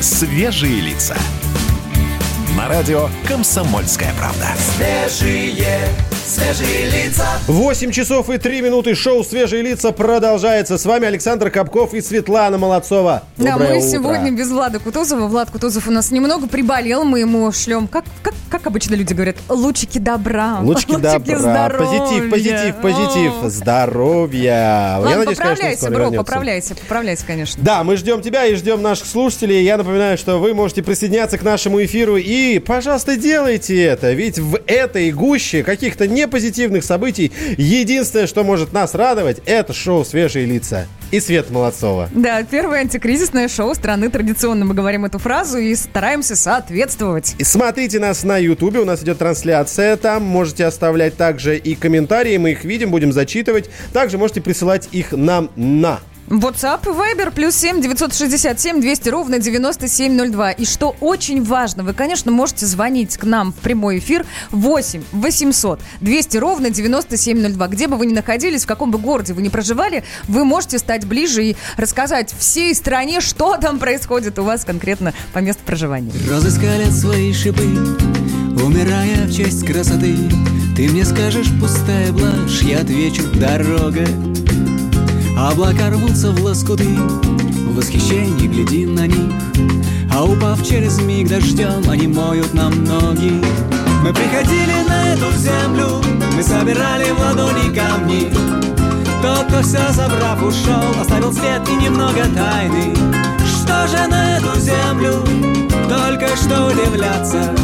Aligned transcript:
«Свежие 0.00 0.80
лица». 0.80 1.16
На 2.56 2.68
радио 2.68 3.08
«Комсомольская 3.26 4.12
правда». 4.16 4.46
Свежие, 4.76 5.88
свежие 6.24 6.90
лица. 6.90 7.26
8 7.48 7.90
часов 7.90 8.30
и 8.30 8.38
3 8.38 8.62
минуты. 8.62 8.94
Шоу 8.94 9.24
«Свежие 9.24 9.62
лица» 9.62 9.90
продолжается. 9.90 10.78
С 10.78 10.84
вами 10.84 11.08
Александр 11.08 11.50
Капков 11.50 11.94
и 11.94 12.00
Светлана 12.00 12.58
Молодцова. 12.58 13.24
Да, 13.36 13.52
Доброе 13.52 13.70
мы 13.70 13.78
утро. 13.78 13.88
сегодня 13.90 14.30
без 14.30 14.50
Влада 14.50 14.78
Кутузова. 14.78 15.26
Влад 15.26 15.50
Кутузов 15.50 15.88
у 15.88 15.90
нас 15.90 16.12
немного 16.12 16.46
приболел. 16.46 17.04
Мы 17.04 17.20
ему 17.20 17.50
шлем, 17.50 17.88
как, 17.88 18.04
как, 18.22 18.34
как 18.48 18.66
обычно 18.66 18.94
люди 18.94 19.12
говорят, 19.12 19.36
лучики 19.48 19.98
добра. 19.98 20.60
Лучики 20.60 20.96
добра. 20.96 21.38
здоровья. 21.38 21.78
Позитив, 21.78 22.30
позитив, 22.30 22.76
позитив. 22.80 23.32
О. 23.42 23.48
Здоровья. 23.48 24.96
Ладно, 24.98 25.18
надеюсь, 25.18 25.38
конечно, 25.38 25.54
поправляйся, 25.54 25.78
скоро 25.78 25.90
бро, 25.90 26.04
вернется. 26.04 26.24
поправляйся, 26.24 26.74
поправляйся, 26.74 27.26
конечно. 27.26 27.62
Да, 27.62 27.84
мы 27.84 27.96
ждем 27.96 28.22
тебя 28.22 28.46
и 28.46 28.54
ждем 28.54 28.82
наших 28.82 29.06
слушателей. 29.06 29.62
Я 29.64 29.76
напоминаю, 29.76 30.18
что 30.18 30.38
вы 30.38 30.54
можете 30.54 30.82
присоединяться 30.82 31.38
к 31.38 31.42
нашему 31.42 31.84
эфиру 31.84 32.16
и, 32.16 32.58
пожалуйста, 32.58 33.16
делайте 33.16 33.80
это. 33.82 34.12
Ведь 34.12 34.38
в 34.38 34.58
этой 34.66 35.10
гуще 35.12 35.62
каких-то 35.62 36.06
непозитивных 36.06 36.84
событий 36.84 37.32
единственное, 37.56 38.26
что 38.26 38.44
может 38.44 38.72
нас 38.72 38.94
радовать, 38.94 39.40
это 39.46 39.72
шоу 39.72 40.04
«Свежие 40.04 40.46
лица» 40.46 40.86
и 41.10 41.20
Свет 41.20 41.50
Молодцова. 41.50 42.08
Да, 42.12 42.42
первое 42.42 42.80
антикризисное 42.80 43.48
шоу 43.48 43.74
страны. 43.74 44.10
Традиционно 44.10 44.64
мы 44.64 44.74
говорим 44.74 45.04
эту 45.04 45.18
фразу 45.18 45.58
и 45.58 45.74
стараемся 45.74 46.36
соответствовать. 46.36 47.34
И 47.38 47.44
Смотрите 47.44 47.98
нас 47.98 48.24
на 48.24 48.38
Ютубе, 48.38 48.80
у 48.80 48.84
нас 48.84 49.02
идет 49.02 49.18
трансляция 49.18 49.96
там. 49.96 50.22
Можете 50.22 50.66
оставлять 50.66 51.16
также 51.16 51.56
и 51.56 51.74
комментарии, 51.74 52.36
мы 52.36 52.52
их 52.52 52.64
видим, 52.64 52.90
будем 52.90 53.12
зачитывать. 53.12 53.70
Также 53.92 54.18
можете 54.18 54.40
присылать 54.40 54.88
их 54.92 55.12
нам 55.12 55.50
на 55.56 56.00
WhatsApp 56.28 56.80
и 56.84 56.88
Viber 56.88 57.32
плюс 57.32 57.54
7 57.54 57.80
967 57.80 58.80
200 58.80 59.08
ровно 59.08 59.38
9702. 59.38 60.52
И 60.52 60.64
что 60.64 60.94
очень 61.00 61.42
важно, 61.42 61.82
вы, 61.82 61.94
конечно, 61.94 62.30
можете 62.30 62.66
звонить 62.66 63.16
к 63.16 63.24
нам 63.24 63.52
в 63.52 63.56
прямой 63.56 63.98
эфир 63.98 64.26
8 64.50 65.02
800 65.12 65.80
200 66.00 66.36
ровно 66.36 66.70
9702. 66.70 67.68
Где 67.68 67.86
бы 67.86 67.96
вы 67.96 68.06
ни 68.06 68.12
находились, 68.12 68.64
в 68.64 68.66
каком 68.66 68.90
бы 68.90 68.98
городе 68.98 69.32
вы 69.32 69.42
ни 69.42 69.48
проживали, 69.48 70.04
вы 70.24 70.44
можете 70.44 70.78
стать 70.78 71.06
ближе 71.06 71.44
и 71.44 71.56
рассказать 71.76 72.34
всей 72.38 72.74
стране, 72.74 73.20
что 73.20 73.56
там 73.56 73.78
происходит 73.78 74.38
у 74.38 74.44
вас 74.44 74.64
конкретно 74.64 75.14
по 75.32 75.38
месту 75.38 75.62
проживания. 75.64 76.12
Розы 76.28 76.50
скалят 76.50 76.92
свои 76.92 77.32
шипы, 77.32 77.62
умирая 78.62 79.26
в 79.26 79.34
честь 79.34 79.64
красоты. 79.64 80.14
Ты 80.76 80.88
мне 80.88 81.04
скажешь, 81.04 81.48
пустая 81.60 82.12
блажь, 82.12 82.62
я 82.62 82.80
отвечу, 82.80 83.22
дорога. 83.34 84.06
Облака 85.38 85.88
рвутся 85.90 86.32
в 86.32 86.42
лоскуты, 86.42 86.88
в 86.88 87.76
восхищении 87.76 88.48
глядим 88.48 88.96
на 88.96 89.06
них. 89.06 89.32
А 90.12 90.24
упав 90.24 90.66
через 90.66 91.00
миг 91.00 91.28
дождем, 91.28 91.88
они 91.88 92.08
моют 92.08 92.52
нам 92.54 92.72
ноги. 92.82 93.40
Мы 94.02 94.12
приходили 94.12 94.82
на 94.88 95.14
эту 95.14 95.30
землю, 95.38 96.02
мы 96.34 96.42
собирали 96.42 97.12
в 97.12 97.20
ладони 97.20 97.72
камни. 97.72 98.32
Тот, 99.22 99.46
кто 99.46 99.62
все 99.62 99.92
забрав, 99.92 100.42
ушел, 100.42 101.00
оставил 101.00 101.32
свет 101.32 101.62
и 101.68 101.84
немного 101.84 102.24
тайны. 102.34 102.92
Что 103.46 103.86
же 103.86 104.08
на 104.08 104.38
эту 104.38 104.58
землю 104.58 105.24
только 105.88 106.36
что 106.36 106.66
удивляться? 106.66 107.54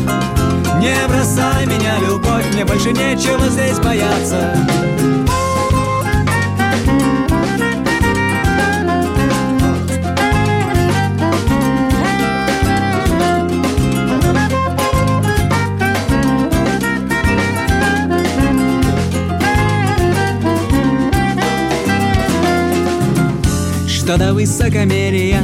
Не 0.78 0.94
бросай 1.08 1.66
меня, 1.66 1.98
любовь, 1.98 2.46
мне 2.52 2.64
больше 2.64 2.92
нечего 2.92 3.48
здесь 3.48 3.80
бояться. 3.80 4.54
Что 24.14 24.26
до 24.26 24.34
высокомерия 24.34 25.42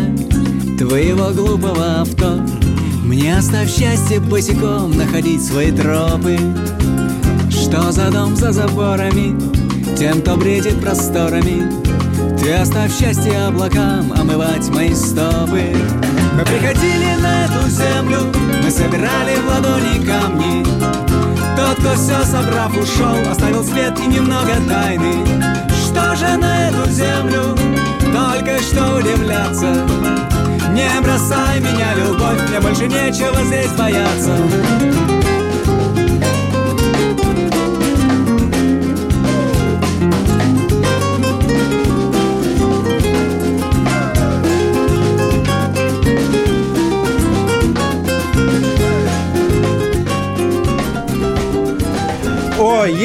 твоего 0.78 1.30
глупого 1.30 2.02
авто 2.02 2.40
Мне 3.02 3.36
оставь 3.36 3.68
счастье 3.68 4.20
босиком 4.20 4.96
находить 4.96 5.44
свои 5.44 5.72
тропы. 5.72 6.38
Что 7.50 7.90
за 7.90 8.12
дом 8.12 8.36
за 8.36 8.52
заборами 8.52 9.36
Тем, 9.96 10.20
кто 10.20 10.36
бредит 10.36 10.80
просторами? 10.80 11.68
Ты 12.38 12.52
оставь 12.52 12.96
счастье 12.96 13.36
облакам 13.48 14.12
омывать 14.12 14.68
мои 14.68 14.94
стопы. 14.94 15.74
Мы 16.36 16.44
приходили 16.44 17.20
на 17.20 17.46
эту 17.46 17.68
землю 17.68 18.20
Мы 18.62 18.70
собирали 18.70 19.34
в 19.34 19.48
ладони 19.48 20.06
камни. 20.06 20.64
Тот, 21.56 21.76
кто 21.78 21.94
все 21.94 22.22
собрав, 22.24 22.72
ушел, 22.76 23.16
оставил 23.28 23.64
след 23.64 23.98
и 23.98 24.06
немного 24.06 24.52
тайны. 24.68 25.69
Что 25.90 26.14
же 26.14 26.36
на 26.36 26.68
эту 26.68 26.88
землю 26.88 27.56
только 28.12 28.62
что 28.62 28.98
удивляться? 28.98 29.66
Не 30.72 30.88
бросай 31.02 31.58
меня, 31.58 31.94
любовь, 31.94 32.48
мне 32.48 32.60
больше 32.60 32.86
нечего 32.86 33.42
здесь 33.44 33.72
бояться. 33.72 35.09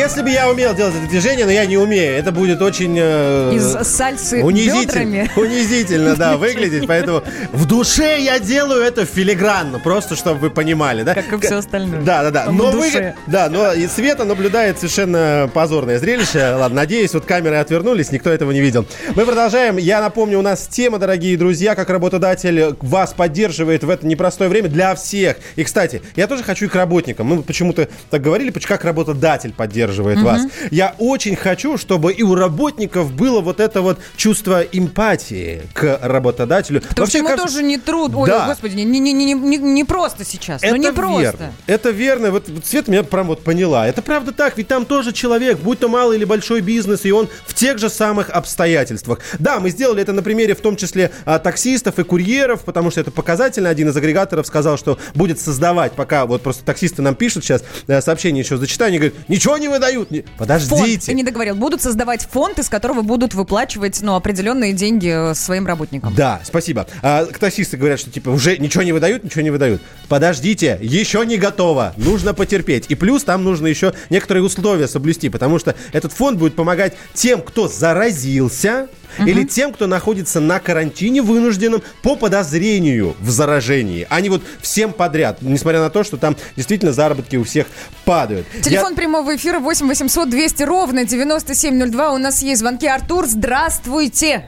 Если 0.05 0.21
бы 0.21 0.29
я 0.29 0.49
умел 0.49 0.73
делать 0.75 0.93
это 0.95 1.07
движение, 1.07 1.45
но 1.45 1.51
я 1.51 1.65
не 1.65 1.77
умею, 1.77 2.15
это 2.17 2.31
будет 2.31 2.61
очень... 2.61 2.95
э, 2.97 3.53
Из 3.55 3.87
сальсы 3.87 4.43
унизительно, 4.43 4.81
бедрами. 5.25 5.31
унизительно, 5.35 6.15
да, 6.15 6.37
выглядеть. 6.37 6.87
Поэтому 6.87 7.23
в 7.51 7.65
душе 7.65 8.19
я 8.21 8.39
делаю 8.39 8.81
это 8.83 9.05
филигранно, 9.05 9.79
просто 9.79 10.15
чтобы 10.15 10.39
вы 10.39 10.49
понимали, 10.51 11.03
да? 11.03 11.13
Как 11.15 11.33
и 11.33 11.37
все 11.45 11.55
остальное. 11.55 12.01
Да, 12.01 12.23
да, 12.23 12.31
да. 12.31 12.51
Но 12.51 12.71
вы, 12.71 13.13
да, 13.27 13.49
но 13.49 13.73
и 13.73 13.87
Света 13.87 14.25
наблюдает 14.25 14.77
совершенно 14.77 15.49
позорное 15.53 15.97
зрелище. 15.99 16.53
Ладно, 16.55 16.75
надеюсь, 16.77 17.13
вот 17.13 17.25
камеры 17.25 17.55
отвернулись, 17.57 18.11
никто 18.11 18.29
этого 18.29 18.51
не 18.51 18.61
видел. 18.61 18.85
Мы 19.15 19.25
продолжаем. 19.25 19.77
Я 19.77 20.01
напомню, 20.01 20.39
у 20.39 20.43
нас 20.43 20.67
тема, 20.67 20.99
дорогие 20.99 21.35
друзья, 21.37 21.73
как 21.75 21.89
работодатель 21.89 22.75
вас 22.81 23.13
поддерживает 23.13 23.83
в 23.83 23.89
это 23.89 24.05
непростое 24.05 24.49
время 24.49 24.69
для 24.69 24.93
всех. 24.95 25.37
И, 25.55 25.63
кстати, 25.63 26.01
я 26.15 26.27
тоже 26.27 26.43
хочу 26.43 26.65
и 26.65 26.67
к 26.67 26.75
работникам. 26.75 27.25
Мы 27.27 27.41
почему-то 27.41 27.87
так 28.11 28.21
говорили, 28.21 28.51
поч- 28.51 28.67
как 28.67 28.85
работодатель 28.85 29.51
поддерживает 29.51 29.94
вас. 30.03 30.41
Я 30.71 30.95
очень 30.99 31.35
хочу, 31.35 31.77
чтобы 31.77 32.13
и 32.13 32.23
у 32.23 32.35
работников 32.35 33.11
было 33.13 33.41
вот 33.41 33.59
это 33.59 33.81
вот 33.81 33.99
чувство 34.15 34.61
эмпатии 34.61 35.61
к 35.73 35.99
работодателю. 36.01 36.81
Потому 36.81 37.07
что 37.07 37.17
ему 37.17 37.27
кажется- 37.29 37.47
тоже 37.53 37.63
не 37.63 37.77
трудно. 37.77 38.19
Ой, 38.19 38.29
Да. 38.29 38.47
господи, 38.47 38.75
не, 38.75 38.83
не, 38.99 38.99
не, 39.13 39.33
не, 39.33 39.57
не- 39.57 39.83
просто 39.83 40.23
сейчас. 40.25 40.61
ну 40.61 40.75
не 40.75 40.91
просто. 40.91 41.21
верно. 41.21 41.53
Это 41.67 41.89
верно. 41.89 42.31
Вот, 42.31 42.49
вот 42.49 42.65
Света 42.65 42.91
меня 42.91 43.03
прям 43.03 43.27
вот 43.27 43.43
поняла. 43.43 43.87
Это 43.87 44.01
правда 44.01 44.31
так, 44.31 44.57
ведь 44.57 44.67
там 44.67 44.85
тоже 44.85 45.11
человек, 45.13 45.59
будь 45.59 45.79
то 45.79 45.87
малый 45.87 46.17
или 46.17 46.25
большой 46.25 46.61
бизнес, 46.61 47.05
и 47.05 47.11
он 47.11 47.29
в 47.45 47.53
тех 47.53 47.77
же 47.77 47.89
самых 47.89 48.29
обстоятельствах. 48.29 49.19
Да, 49.39 49.59
мы 49.59 49.69
сделали 49.69 50.01
это 50.01 50.13
на 50.13 50.23
примере 50.23 50.55
в 50.55 50.61
том 50.61 50.75
числе 50.75 51.11
а, 51.25 51.39
таксистов 51.39 51.99
и 51.99 52.03
курьеров, 52.03 52.63
потому 52.63 52.91
что 52.91 53.01
это 53.01 53.11
показательно. 53.11 53.69
Один 53.69 53.89
из 53.89 53.97
агрегаторов 53.97 54.47
сказал, 54.47 54.77
что 54.77 54.97
будет 55.13 55.39
создавать, 55.39 55.93
пока 55.93 56.25
вот 56.25 56.41
просто 56.41 56.63
таксисты 56.63 57.01
нам 57.01 57.15
пишут 57.15 57.43
сейчас, 57.43 57.63
э, 57.87 58.01
сообщение 58.01 58.43
еще 58.43 58.57
зачитаю, 58.57 58.89
они 58.89 58.97
говорят, 58.97 59.15
ничего 59.27 59.57
не 59.57 59.67
выдают. 59.85 60.11
Не- 60.11 60.21
Фонд, 60.21 60.37
Подождите. 60.37 61.05
ты 61.07 61.13
не 61.13 61.23
договорил. 61.23 61.55
Будут 61.55 61.81
создавать 61.81 62.27
фонд, 62.29 62.59
из 62.59 62.69
которого 62.69 63.01
будут 63.01 63.33
выплачивать 63.33 64.01
ну, 64.01 64.15
определенные 64.15 64.73
деньги 64.73 65.31
э, 65.31 65.35
своим 65.35 65.65
работникам. 65.67 66.13
Да, 66.15 66.41
спасибо. 66.43 66.87
А, 67.01 67.25
таксисты 67.25 67.77
говорят, 67.77 67.99
что 67.99 68.11
типа 68.11 68.29
уже 68.29 68.57
ничего 68.57 68.83
не 68.83 68.91
выдают, 68.91 69.23
ничего 69.23 69.41
не 69.41 69.51
выдают. 69.51 69.81
Подождите, 70.07 70.77
еще 70.81 71.25
не 71.25 71.37
готово. 71.37 71.93
Нужно 71.97 72.33
потерпеть. 72.33 72.85
И 72.89 72.95
плюс 72.95 73.23
там 73.23 73.43
нужно 73.43 73.67
еще 73.67 73.93
некоторые 74.09 74.43
условия 74.43 74.87
соблюсти, 74.87 75.29
потому 75.29 75.59
что 75.59 75.75
этот 75.93 76.11
фонд 76.13 76.37
будет 76.39 76.55
помогать 76.55 76.93
тем, 77.13 77.41
кто 77.41 77.67
заразился, 77.67 78.87
или 79.19 79.43
тем, 79.43 79.71
кто 79.73 79.87
находится 79.87 80.39
на 80.39 80.59
карантине 80.59 81.21
вынужденном 81.21 81.81
по 82.01 82.15
подозрению 82.15 83.15
в 83.19 83.29
заражении, 83.29 84.07
а 84.09 84.21
не 84.21 84.29
вот 84.29 84.41
всем 84.61 84.93
подряд, 84.93 85.41
несмотря 85.41 85.79
на 85.79 85.89
то, 85.89 86.03
что 86.03 86.17
там 86.17 86.35
действительно 86.55 86.91
заработки 86.91 87.35
у 87.35 87.43
всех 87.43 87.67
падают. 88.05 88.45
Я- 88.55 88.61
Телефон 88.61 88.95
прямого 88.95 89.35
эфира 89.35 89.59
8 89.59 89.87
800 89.87 90.29
200 90.29 90.63
ровно 90.63 91.05
9702. 91.05 92.11
У 92.13 92.17
нас 92.17 92.41
есть 92.41 92.59
звонки. 92.61 92.87
Артур, 92.87 93.25
здравствуйте. 93.25 94.45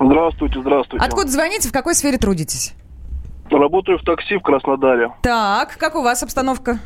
Здравствуйте, 0.00 0.60
здравствуйте. 0.60 1.04
Откуда 1.04 1.28
звоните, 1.30 1.68
в 1.68 1.72
какой 1.72 1.94
сфере 1.94 2.18
трудитесь? 2.18 2.72
Работаю 3.50 3.98
в 3.98 4.02
такси 4.04 4.36
в 4.36 4.42
Краснодаре. 4.42 5.08
Так, 5.22 5.76
как 5.78 5.94
у 5.96 6.02
вас 6.02 6.22
обстановка? 6.22 6.78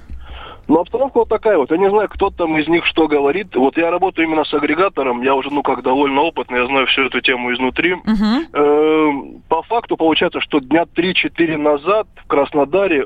Но 0.72 0.80
обстановка 0.80 1.19
вот 1.19 1.28
такая 1.28 1.58
вот. 1.58 1.70
Я 1.70 1.76
не 1.76 1.90
знаю, 1.90 2.08
кто 2.08 2.30
там 2.30 2.56
из 2.56 2.66
них 2.66 2.86
что 2.86 3.06
говорит. 3.06 3.54
Вот 3.56 3.76
я 3.76 3.90
работаю 3.90 4.26
именно 4.26 4.42
с 4.42 4.54
агрегатором. 4.54 5.20
Я 5.20 5.34
уже, 5.34 5.50
ну, 5.50 5.62
как 5.62 5.82
довольно 5.82 6.22
опытный. 6.22 6.60
Я 6.60 6.66
знаю 6.66 6.86
всю 6.86 7.02
эту 7.02 7.20
тему 7.20 7.52
изнутри. 7.52 7.96
Эм, 8.54 9.42
По 9.50 9.62
факту 9.64 9.98
получается, 9.98 10.40
что 10.40 10.60
дня 10.60 10.84
3-4 10.84 11.58
назад 11.58 12.06
в 12.24 12.26
Краснодаре 12.26 13.04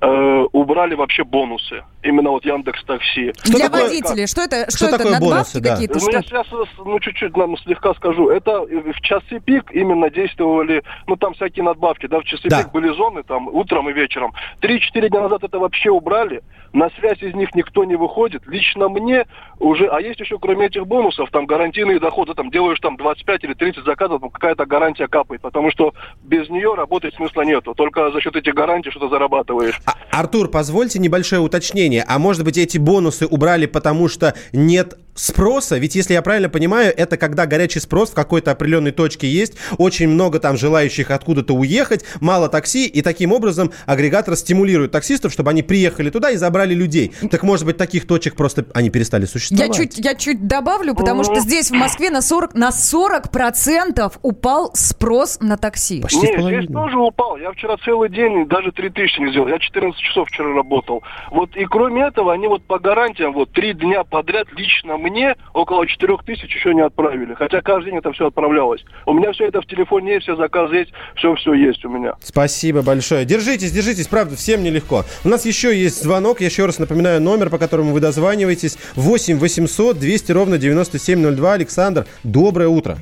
э, 0.00 0.44
убрали 0.52 0.94
вообще 0.94 1.24
бонусы. 1.24 1.84
Именно 2.02 2.30
вот 2.30 2.44
Яндекс 2.46 2.82
Такси. 2.84 3.32
Что 3.42 3.52
Для 3.52 3.66
такое- 3.68 3.82
водителей, 3.88 4.26
что 4.26 4.42
это? 4.42 4.62
Что, 4.70 4.76
что 4.76 4.86
это, 4.86 4.96
такое 4.98 5.12
надбавки 5.12 5.32
бонусы, 5.34 5.60
да? 5.60 5.70
какие-то? 5.72 5.94
Ну, 5.94 6.00
Что? 6.00 6.10
я 6.12 6.22
сейчас, 6.22 6.46
ну, 6.78 6.98
чуть-чуть 7.00 7.36
нам 7.36 7.58
слегка 7.58 7.92
скажу. 7.94 8.30
Это 8.30 8.60
в 8.62 9.00
часы 9.02 9.40
пик 9.40 9.70
именно 9.72 10.08
действовали, 10.10 10.82
ну, 11.06 11.16
там 11.16 11.34
всякие 11.34 11.64
надбавки, 11.64 12.06
да, 12.06 12.20
в 12.20 12.24
часы 12.24 12.48
Да. 12.48 12.62
пик 12.62 12.72
были 12.72 12.88
зоны, 12.94 13.22
там, 13.22 13.48
утром 13.48 13.90
и 13.90 13.92
вечером. 13.92 14.32
Три-четыре 14.60 15.10
дня 15.10 15.20
назад 15.20 15.44
это 15.44 15.58
вообще 15.58 15.90
убрали, 15.90 16.42
на 16.72 16.88
связь 16.98 17.20
из 17.22 17.34
них 17.34 17.54
никто 17.54 17.84
не 17.84 17.96
выходит. 17.96 18.46
Лично 18.46 18.88
мне 18.88 19.26
уже, 19.58 19.86
а 19.88 20.00
есть 20.00 20.20
еще, 20.20 20.38
кроме 20.38 20.66
этих 20.66 20.86
бонусов, 20.86 21.30
там, 21.30 21.44
гарантийные 21.44 21.98
доходы, 22.00 22.32
там, 22.32 22.50
делаешь 22.50 22.78
там 22.80 22.96
25 22.96 23.44
или 23.44 23.52
30 23.52 23.84
заказов, 23.84 24.22
ну, 24.22 24.30
какая-то 24.30 24.64
гарантия 24.64 25.06
капает, 25.08 25.42
потому 25.42 25.70
что 25.70 25.92
без 26.22 26.48
нее 26.48 26.74
работать 26.74 27.14
смысла 27.16 27.42
нету. 27.42 27.74
Только 27.74 28.10
за 28.10 28.20
счет 28.22 28.36
этих 28.36 28.54
гарантий 28.54 28.90
что-то 28.90 29.08
зарабатываешь. 29.10 29.78
А, 29.90 30.20
Артур, 30.20 30.48
позвольте 30.48 30.98
небольшое 30.98 31.40
уточнение. 31.40 32.04
А 32.06 32.18
может 32.18 32.44
быть, 32.44 32.58
эти 32.58 32.78
бонусы 32.78 33.26
убрали, 33.26 33.66
потому 33.66 34.08
что 34.08 34.34
нет 34.52 34.98
спроса? 35.20 35.78
Ведь, 35.78 35.94
если 35.94 36.14
я 36.14 36.22
правильно 36.22 36.48
понимаю, 36.48 36.92
это 36.96 37.16
когда 37.16 37.46
горячий 37.46 37.80
спрос 37.80 38.10
в 38.10 38.14
какой-то 38.14 38.50
определенной 38.50 38.92
точке 38.92 39.28
есть, 39.28 39.54
очень 39.78 40.08
много 40.08 40.38
там 40.38 40.56
желающих 40.56 41.10
откуда-то 41.10 41.54
уехать, 41.54 42.04
мало 42.20 42.48
такси, 42.48 42.86
и 42.86 43.02
таким 43.02 43.32
образом 43.32 43.72
агрегатор 43.86 44.36
стимулирует 44.36 44.92
таксистов, 44.92 45.32
чтобы 45.32 45.50
они 45.50 45.62
приехали 45.62 46.10
туда 46.10 46.30
и 46.30 46.36
забрали 46.36 46.74
людей. 46.74 47.12
Так, 47.30 47.42
может 47.42 47.66
быть, 47.66 47.76
таких 47.76 48.06
точек 48.06 48.34
просто 48.34 48.66
они 48.74 48.90
перестали 48.90 49.22
Я 49.22 49.26
существовать? 49.26 49.76
чуть, 49.76 49.98
я 49.98 50.14
чуть 50.14 50.46
добавлю, 50.46 50.94
потому 50.94 51.24
что 51.24 51.40
здесь 51.40 51.70
в 51.70 51.74
Москве 51.74 52.10
на 52.10 52.22
40, 52.22 52.54
на 52.54 52.70
40% 52.70 54.12
упал 54.22 54.70
спрос 54.74 55.38
на 55.40 55.56
такси. 55.56 56.00
Почти 56.00 56.18
в 56.20 56.38
Не, 56.38 56.42
здесь 56.42 56.72
тоже 56.72 56.98
упал. 56.98 57.36
Я 57.36 57.52
вчера 57.52 57.76
целый 57.84 58.08
день 58.10 58.46
даже 58.46 58.72
3000 58.72 59.20
не 59.20 59.30
сделал. 59.30 59.48
Я 59.48 59.58
14 59.58 60.00
часов 60.00 60.28
вчера 60.28 60.54
работал. 60.54 61.02
Вот 61.30 61.56
и 61.56 61.64
кроме 61.64 62.02
этого, 62.02 62.32
они 62.32 62.46
вот 62.46 62.62
по 62.64 62.78
гарантиям 62.78 63.32
вот 63.32 63.52
три 63.52 63.72
дня 63.74 64.04
подряд 64.04 64.46
лично 64.56 64.96
мне 65.10 65.36
около 65.52 65.86
4000 65.86 66.44
еще 66.44 66.74
не 66.74 66.80
отправили. 66.80 67.34
Хотя 67.34 67.60
каждый 67.60 67.90
день 67.90 67.98
это 67.98 68.12
все 68.12 68.28
отправлялось. 68.28 68.84
У 69.06 69.12
меня 69.12 69.32
все 69.32 69.46
это 69.48 69.60
в 69.60 69.66
телефоне 69.66 70.14
есть, 70.14 70.24
все 70.24 70.36
заказы 70.36 70.76
есть, 70.76 70.92
все-все 71.16 71.52
есть 71.54 71.84
у 71.84 71.88
меня. 71.88 72.14
Спасибо 72.22 72.82
большое. 72.82 73.24
Держитесь, 73.24 73.72
держитесь, 73.72 74.08
правда, 74.08 74.36
всем 74.36 74.62
нелегко. 74.62 75.04
У 75.24 75.28
нас 75.28 75.44
еще 75.44 75.76
есть 75.76 76.02
звонок. 76.02 76.40
Я 76.40 76.46
еще 76.46 76.66
раз 76.66 76.78
напоминаю 76.78 77.20
номер, 77.20 77.50
по 77.50 77.58
которому 77.58 77.92
вы 77.92 78.00
дозваниваетесь. 78.00 78.78
8 78.96 79.38
800 79.38 79.98
200 79.98 80.32
ровно 80.32 80.58
9702. 80.58 81.52
Александр, 81.52 82.06
доброе 82.24 82.68
утро. 82.68 82.96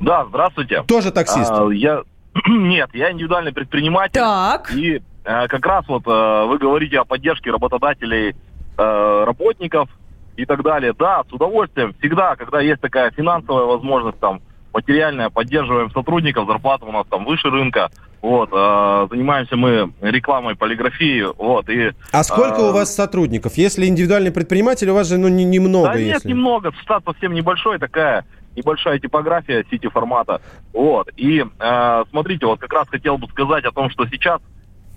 Да, 0.00 0.26
здравствуйте. 0.26 0.82
Тоже 0.86 1.10
таксист. 1.10 1.50
А, 1.50 1.68
я 1.70 2.02
нет, 2.48 2.90
я 2.92 3.10
индивидуальный 3.10 3.52
предприниматель. 3.52 4.20
Так. 4.20 4.72
И 4.72 5.02
э, 5.24 5.48
как 5.48 5.66
раз 5.66 5.84
вот 5.88 6.02
э, 6.06 6.44
вы 6.46 6.58
говорите 6.58 6.98
о 6.98 7.04
поддержке 7.04 7.50
работодателей, 7.50 8.34
э, 8.76 9.24
работников 9.24 9.88
и 10.38 10.46
так 10.46 10.62
далее. 10.62 10.94
Да, 10.96 11.22
с 11.28 11.32
удовольствием. 11.32 11.94
Всегда, 11.98 12.36
когда 12.36 12.60
есть 12.60 12.80
такая 12.80 13.10
финансовая 13.10 13.64
возможность, 13.64 14.20
там, 14.20 14.40
материальная, 14.72 15.30
поддерживаем 15.30 15.90
сотрудников, 15.90 16.46
зарплата 16.46 16.84
у 16.84 16.92
нас 16.92 17.06
там 17.10 17.24
выше 17.24 17.50
рынка. 17.50 17.90
Вот, 18.22 18.50
э, 18.52 19.06
занимаемся 19.10 19.56
мы 19.56 19.92
рекламой, 20.00 20.56
полиграфией, 20.56 21.32
вот, 21.36 21.68
и... 21.68 21.92
А 22.10 22.24
сколько 22.24 22.60
э, 22.62 22.70
у 22.70 22.72
вас 22.72 22.92
сотрудников? 22.92 23.54
Если 23.54 23.86
индивидуальный 23.86 24.32
предприниматель, 24.32 24.90
у 24.90 24.94
вас 24.94 25.08
же 25.08 25.18
ну, 25.18 25.28
не- 25.28 25.44
немного. 25.44 25.92
Да 25.92 25.98
нет, 26.00 26.14
если... 26.14 26.28
немного. 26.28 26.72
Штат 26.82 27.04
совсем 27.04 27.32
небольшой, 27.32 27.78
такая 27.78 28.24
небольшая 28.56 28.98
типография 28.98 29.64
сити 29.70 29.88
формата. 29.88 30.40
Вот. 30.72 31.08
И 31.16 31.44
э, 31.44 32.04
смотрите, 32.10 32.46
вот 32.46 32.58
как 32.58 32.72
раз 32.72 32.88
хотел 32.88 33.18
бы 33.18 33.28
сказать 33.28 33.64
о 33.64 33.72
том, 33.72 33.88
что 33.90 34.06
сейчас 34.06 34.40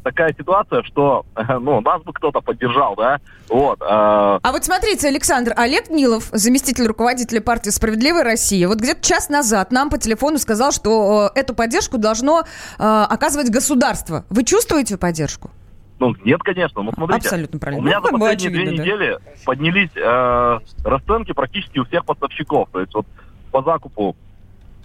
такая 0.04 0.34
ситуация, 0.38 0.84
что 0.84 1.26
ну, 1.60 1.82
нас 1.82 2.02
бы 2.04 2.14
кто-то 2.14 2.42
поддержал, 2.42 2.96
да? 2.96 3.20
Вот. 3.50 3.82
э, 3.82 3.86
А 3.86 4.52
вот 4.52 4.64
смотрите, 4.64 5.08
Александр, 5.08 5.54
Олег 5.56 5.90
Нилов, 5.90 6.30
заместитель 6.32 6.86
руководителя 6.86 7.42
партии 7.42 7.70
«Справедливая 7.70 8.24
Россия», 8.24 8.68
вот 8.68 8.80
где-то 8.80 9.02
час 9.02 9.30
назад 9.30 9.72
нам 9.72 9.90
по 9.90 9.98
телефону 9.98 10.38
сказал, 10.38 10.72
что 10.72 11.32
э, 11.36 11.40
эту 11.40 11.54
поддержку 11.54 11.98
должно 11.98 12.42
э, 12.42 12.44
оказывать 12.78 13.50
государство. 13.50 14.26
Вы 14.30 14.44
чувствуете 14.44 14.98
поддержку? 14.98 15.52
ну, 16.00 16.16
нет, 16.26 16.42
конечно, 16.42 16.82
но 16.82 16.92
смотрите. 16.94 17.28
Абсолютно 17.28 17.60
правильно. 17.60 17.84
У 17.84 17.86
меня 17.86 18.00
Ну, 18.00 18.06
за 18.08 18.12
последние 18.18 18.50
две 18.50 18.62
очевидно, 18.64 18.78
да. 18.78 18.84
недели 18.84 19.18
поднялись 19.46 19.90
э, 19.96 20.60
расценки 20.84 21.32
практически 21.32 21.78
у 21.78 21.86
всех 21.86 22.06
поставщиков. 22.06 22.70
То 22.72 22.80
есть 22.80 22.92
вот 22.96 23.06
по 23.52 23.62
закупу 23.62 24.16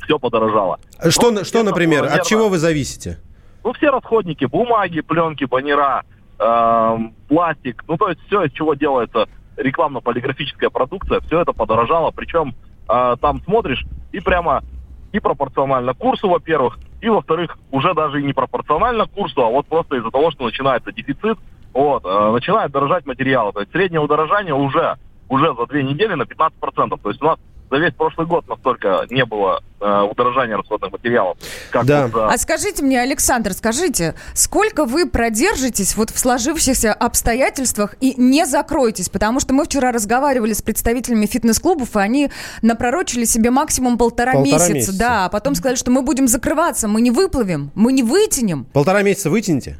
все 0.04 0.18
подорожало. 0.18 0.78
Что, 1.08 1.30
Ну, 1.30 1.44
что, 1.44 1.62
например, 1.62 2.04
от 2.04 2.24
чего 2.24 2.50
вы 2.50 2.58
зависите? 2.58 3.18
Ну, 3.66 3.72
все 3.72 3.90
расходники, 3.90 4.44
бумаги, 4.44 5.00
пленки, 5.00 5.42
баннера, 5.42 6.04
эм, 6.38 7.14
пластик, 7.26 7.82
ну, 7.88 7.96
то 7.96 8.10
есть 8.10 8.20
все, 8.28 8.44
из 8.44 8.52
чего 8.52 8.74
делается 8.74 9.26
рекламно-полиграфическая 9.56 10.70
продукция, 10.70 11.18
все 11.22 11.40
это 11.40 11.52
подорожало. 11.52 12.12
Причем 12.12 12.54
э, 12.88 13.16
там 13.20 13.42
смотришь 13.42 13.84
и 14.12 14.20
прямо 14.20 14.62
и 15.10 15.18
пропорционально 15.18 15.94
курсу, 15.94 16.28
во-первых, 16.28 16.78
и, 17.00 17.08
во-вторых, 17.08 17.58
уже 17.72 17.92
даже 17.92 18.20
и 18.20 18.24
не 18.24 18.32
пропорционально 18.32 19.06
курсу, 19.06 19.42
а 19.42 19.50
вот 19.50 19.66
просто 19.66 19.96
из-за 19.96 20.12
того, 20.12 20.30
что 20.30 20.44
начинается 20.44 20.92
дефицит, 20.92 21.36
вот, 21.72 22.04
э, 22.04 22.30
начинает 22.30 22.70
дорожать 22.70 23.04
материалы. 23.04 23.52
То 23.52 23.62
есть 23.62 23.72
среднее 23.72 24.00
удорожание 24.00 24.54
уже, 24.54 24.94
уже 25.28 25.52
за 25.56 25.66
две 25.66 25.82
недели 25.82 26.14
на 26.14 26.22
15%. 26.22 27.00
То 27.02 27.08
есть 27.08 27.20
у 27.20 27.24
нас 27.24 27.40
за 27.70 27.76
весь 27.78 27.94
прошлый 27.94 28.26
год 28.26 28.46
настолько 28.48 29.06
не 29.10 29.24
было 29.24 29.62
э, 29.80 30.02
удорожания 30.10 30.56
расходных 30.56 30.90
материалов. 30.92 31.36
Как 31.70 31.84
Да. 31.84 32.04
вот 32.04 32.12
за- 32.12 32.28
А 32.28 32.38
скажите 32.38 32.82
мне, 32.82 33.00
Александр, 33.00 33.52
скажите, 33.52 34.14
сколько 34.34 34.86
вы 34.86 35.06
продержитесь 35.08 35.96
вот 35.96 36.10
в 36.10 36.18
сложившихся 36.18 36.94
обстоятельствах 36.94 37.94
и 38.00 38.14
не 38.20 38.46
закроетесь? 38.46 39.08
Потому 39.10 39.38
что 39.40 39.52
мы 39.52 39.64
вчера 39.64 39.92
разговаривали 39.92 40.54
с 40.54 40.62
представителями 40.62 41.26
фитнес-клубов, 41.26 41.94
и 41.96 41.98
они 42.00 42.30
напророчили 42.62 43.24
себе 43.24 43.50
максимум 43.50 43.98
полтора, 43.98 44.32
Полтора 44.32 44.52
месяца. 44.56 44.72
месяца. 44.72 44.98
Да, 44.98 45.24
а 45.26 45.28
потом 45.28 45.54
сказали, 45.54 45.76
что 45.76 45.90
мы 45.90 46.02
будем 46.02 46.26
закрываться, 46.28 46.88
мы 46.88 47.00
не 47.02 47.10
выплывем, 47.10 47.70
мы 47.74 47.92
не 47.92 48.02
вытянем. 48.02 48.64
Полтора 48.72 49.02
месяца 49.02 49.28
вытяните? 49.28 49.78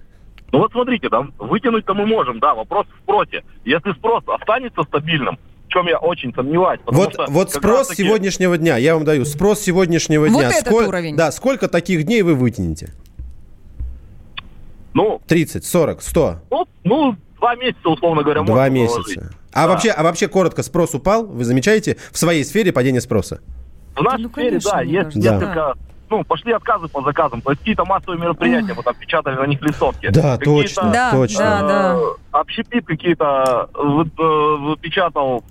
Ну 0.53 0.59
вот 0.61 0.73
смотрите, 0.73 1.09
да, 1.09 1.27
вытянуть-то 1.39 1.95
мы 1.95 2.07
можем, 2.07 2.39
да, 2.39 2.55
вопрос 2.55 2.87
в 2.87 3.03
спросе. 3.03 3.43
Если 3.65 3.93
спрос 3.95 4.23
останется 4.27 4.83
стабильным, 4.85 5.39
в 5.67 5.69
чем 5.69 5.87
я 5.87 5.99
очень 5.99 6.33
сомневаюсь. 6.35 6.81
Вот, 6.87 7.13
что 7.13 7.27
вот 7.29 7.51
спрос 7.53 7.79
раз-таки- 7.81 8.03
сегодняшнего 8.05 8.57
дня, 8.57 8.77
я 8.77 8.95
вам 8.95 9.05
даю, 9.05 9.25
спрос 9.25 9.61
сегодняшнего 9.61 10.27
Вот 10.27 10.31
дня. 10.39 10.51
этот 10.51 10.67
Сколь- 10.67 10.87
уровень. 10.87 11.17
Да, 11.17 11.31
сколько 11.33 11.69
таких 11.69 12.05
дней 12.05 12.23
вы 12.23 12.35
вытянете? 12.35 12.93
Ну, 14.95 15.21
30, 15.27 15.65
40, 15.65 16.03
100? 16.03 16.37
ну, 16.51 16.67
ну, 16.85 17.17
два 17.39 17.55
месяца, 17.57 17.89
условно 17.89 18.23
говоря, 18.23 18.43
Два 18.43 18.55
можно 18.69 18.71
месяца. 18.73 19.31
А, 19.53 19.63
Да. 19.63 19.69
вообще, 19.69 19.91
а 19.91 20.03
вообще, 20.03 20.29
коротко, 20.29 20.63
спрос 20.63 20.95
упал? 20.95 21.27
Вы 21.27 21.45
замечаете 21.45 21.97
в 22.13 22.19
своей 22.19 22.45
сфере 22.45 22.73
падение 22.73 23.01
спроса? 23.01 23.41
В 23.95 24.03
нашей 24.03 24.23
Ну, 24.25 24.31
сфере, 24.31 24.49
конечно, 24.51 24.71
да, 24.71 24.81
есть 24.83 24.95
кажется. 25.15 25.19
несколько... 25.19 25.75
Ну, 26.09 26.23
пошли 26.23 26.53
отказы 26.53 26.87
по 26.87 27.03
заказам. 27.03 27.41
То 27.41 27.51
есть 27.51 27.61
какие-то 27.61 27.85
массовые 27.85 28.21
мероприятия, 28.21 28.75
мы 28.75 28.83
там 28.85 28.95
печатали 28.95 29.35
на 29.37 29.47
них 29.47 29.61
листовки. 29.61 30.09
Да, 30.11 30.37
Какие-то, 30.39 30.45
точно, 30.45 30.93
Да, 30.93 31.11
точно. 31.11 31.39
да, 31.41 31.63
да. 31.67 31.95
э, 31.97 32.01
Общепит 32.31 32.87
какие-то 32.87 33.69
вы- 33.75 34.05
э, 34.17 34.57
выпечатал 34.69 35.43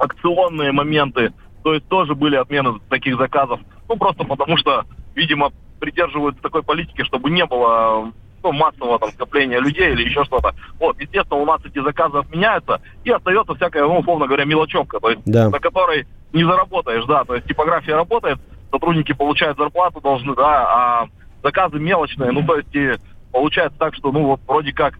акционные 0.00 0.72
моменты. 0.72 1.32
То 1.62 1.74
есть 1.74 1.86
тоже 1.88 2.14
были 2.14 2.36
отмены 2.36 2.80
таких 2.88 3.16
заказов. 3.18 3.60
Ну, 3.88 3.96
просто 3.96 4.24
потому 4.24 4.56
что, 4.56 4.84
видимо, 5.14 5.52
придерживаются 5.78 6.42
такой 6.42 6.62
политики, 6.62 7.04
чтобы 7.04 7.30
не 7.30 7.44
было 7.44 8.10
ну, 8.42 8.52
массового 8.52 8.98
там 8.98 9.10
скопления 9.10 9.60
людей 9.60 9.92
или 9.92 10.04
еще 10.04 10.24
что-то. 10.24 10.54
Вот, 10.78 10.98
естественно, 10.98 11.40
у 11.40 11.44
нас 11.44 11.60
эти 11.64 11.78
заказы 11.82 12.18
отменяются, 12.18 12.80
и 13.04 13.10
остается 13.10 13.54
всякая, 13.54 13.84
ну, 13.84 13.98
условно 13.98 14.26
говоря, 14.26 14.46
мелочевка, 14.46 14.98
то 14.98 15.10
есть 15.10 15.20
Да. 15.26 15.50
на 15.50 15.58
которой 15.58 16.06
не 16.32 16.44
заработаешь, 16.44 17.04
да, 17.04 17.24
то 17.24 17.34
есть 17.34 17.46
типография 17.46 17.94
работает, 17.94 18.38
сотрудники 18.70 19.12
получают 19.12 19.58
зарплату 19.58 20.00
должны, 20.00 20.34
да, 20.34 21.02
а 21.02 21.08
заказы 21.42 21.78
мелочные, 21.78 22.30
ну, 22.32 22.42
то 22.46 22.56
есть 22.56 22.74
и 22.74 22.92
получается 23.30 23.78
так, 23.78 23.94
что, 23.94 24.10
ну, 24.10 24.24
вот 24.24 24.40
вроде 24.46 24.72
как 24.72 24.98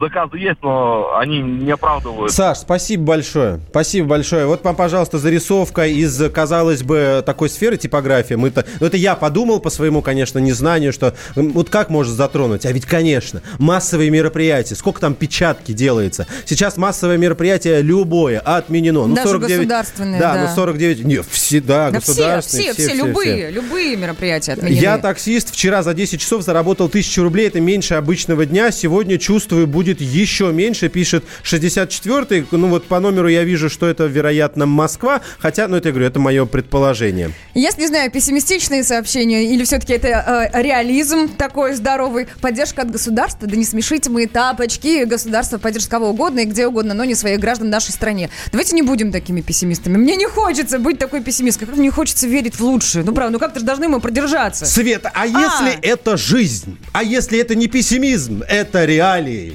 заказы 0.00 0.38
есть, 0.38 0.58
но 0.62 1.16
они 1.18 1.40
не 1.40 1.70
оправдывают. 1.70 2.32
Саш, 2.32 2.58
спасибо 2.58 3.04
большое. 3.04 3.60
Спасибо 3.70 4.08
большое. 4.08 4.46
Вот 4.46 4.62
вам, 4.64 4.76
пожалуйста, 4.76 5.18
зарисовка 5.18 5.86
из, 5.86 6.20
казалось 6.30 6.82
бы, 6.82 7.22
такой 7.24 7.48
сферы 7.48 7.76
типографии. 7.76 8.34
Мы-то, 8.34 8.64
ну, 8.80 8.86
это 8.86 8.96
я 8.96 9.16
подумал 9.16 9.60
по 9.60 9.70
своему, 9.70 10.02
конечно, 10.02 10.38
незнанию, 10.38 10.92
что 10.92 11.14
вот 11.34 11.70
как 11.70 11.90
может 11.90 12.14
затронуть. 12.14 12.64
А 12.66 12.72
ведь, 12.72 12.86
конечно, 12.86 13.42
массовые 13.58 14.10
мероприятия. 14.10 14.74
Сколько 14.74 15.00
там 15.00 15.14
печатки 15.14 15.72
делается. 15.72 16.26
Сейчас 16.44 16.76
массовое 16.76 17.16
мероприятие 17.16 17.82
любое 17.82 18.38
отменено. 18.38 19.06
Ну, 19.06 19.14
Даже 19.14 19.30
49, 19.30 19.58
государственные, 19.58 20.20
Да, 20.20 20.34
да. 20.34 20.42
ну 20.48 20.54
49. 20.54 21.04
Нет, 21.04 21.26
все, 21.30 21.60
да, 21.60 21.90
Да 21.90 22.00
все, 22.00 22.12
государственные. 22.12 22.72
все, 22.74 22.88
все, 22.88 22.94
любые, 22.94 23.50
любые 23.50 23.96
мероприятия 23.96 24.52
отменены. 24.52 24.78
Я 24.80 24.98
таксист. 24.98 25.52
Вчера 25.52 25.82
за 25.82 25.94
10 25.94 26.20
часов 26.20 26.42
заработал 26.42 26.86
1000 26.86 27.22
рублей. 27.22 27.48
Это 27.48 27.60
меньше 27.60 27.94
обычного 27.94 28.46
дня. 28.46 28.70
Сегодня 28.70 29.07
сегодня, 29.08 29.18
чувствую, 29.18 29.66
будет 29.66 30.02
еще 30.02 30.52
меньше, 30.52 30.90
пишет 30.90 31.24
64-й. 31.42 32.46
Ну 32.50 32.68
вот 32.68 32.84
по 32.84 33.00
номеру 33.00 33.28
я 33.28 33.42
вижу, 33.42 33.70
что 33.70 33.86
это, 33.86 34.04
вероятно, 34.04 34.66
Москва, 34.66 35.22
хотя, 35.38 35.66
ну 35.66 35.76
это, 35.76 35.88
я 35.88 35.92
говорю, 35.92 36.08
это 36.08 36.20
мое 36.20 36.44
предположение. 36.44 37.30
Я 37.54 37.70
не 37.78 37.86
знаю, 37.86 38.10
пессимистичные 38.10 38.84
сообщения 38.84 39.46
или 39.46 39.64
все-таки 39.64 39.94
это 39.94 40.50
э, 40.52 40.62
реализм 40.62 41.28
такой 41.28 41.74
здоровый, 41.74 42.26
поддержка 42.42 42.82
от 42.82 42.90
государства, 42.90 43.48
да 43.48 43.56
не 43.56 43.64
смешите 43.64 44.10
мы 44.10 44.26
тапочки, 44.26 45.04
государство 45.04 45.56
поддержит 45.56 45.90
кого 45.90 46.10
угодно 46.10 46.40
и 46.40 46.44
где 46.44 46.66
угодно, 46.66 46.92
но 46.92 47.04
не 47.04 47.14
своих 47.14 47.40
граждан 47.40 47.70
нашей 47.70 47.92
стране. 47.92 48.28
Давайте 48.52 48.74
не 48.74 48.82
будем 48.82 49.10
такими 49.10 49.40
пессимистами. 49.40 49.96
Мне 49.96 50.16
не 50.16 50.26
хочется 50.26 50.78
быть 50.78 50.98
такой 50.98 51.22
пессимисткой, 51.22 51.68
мне 51.68 51.90
хочется 51.90 52.26
верить 52.26 52.56
в 52.56 52.60
лучшее. 52.60 53.04
Ну 53.04 53.14
правда, 53.14 53.32
ну 53.32 53.38
как-то 53.38 53.60
же 53.60 53.64
должны 53.64 53.88
мы 53.88 54.00
продержаться. 54.00 54.66
Света, 54.66 55.10
а 55.14 55.26
если 55.26 55.80
это 55.80 56.18
жизнь? 56.18 56.76
А 56.92 57.02
если 57.02 57.38
это 57.38 57.54
не 57.54 57.68
пессимизм, 57.68 58.42
это 58.46 58.84
реалии? 58.98 59.54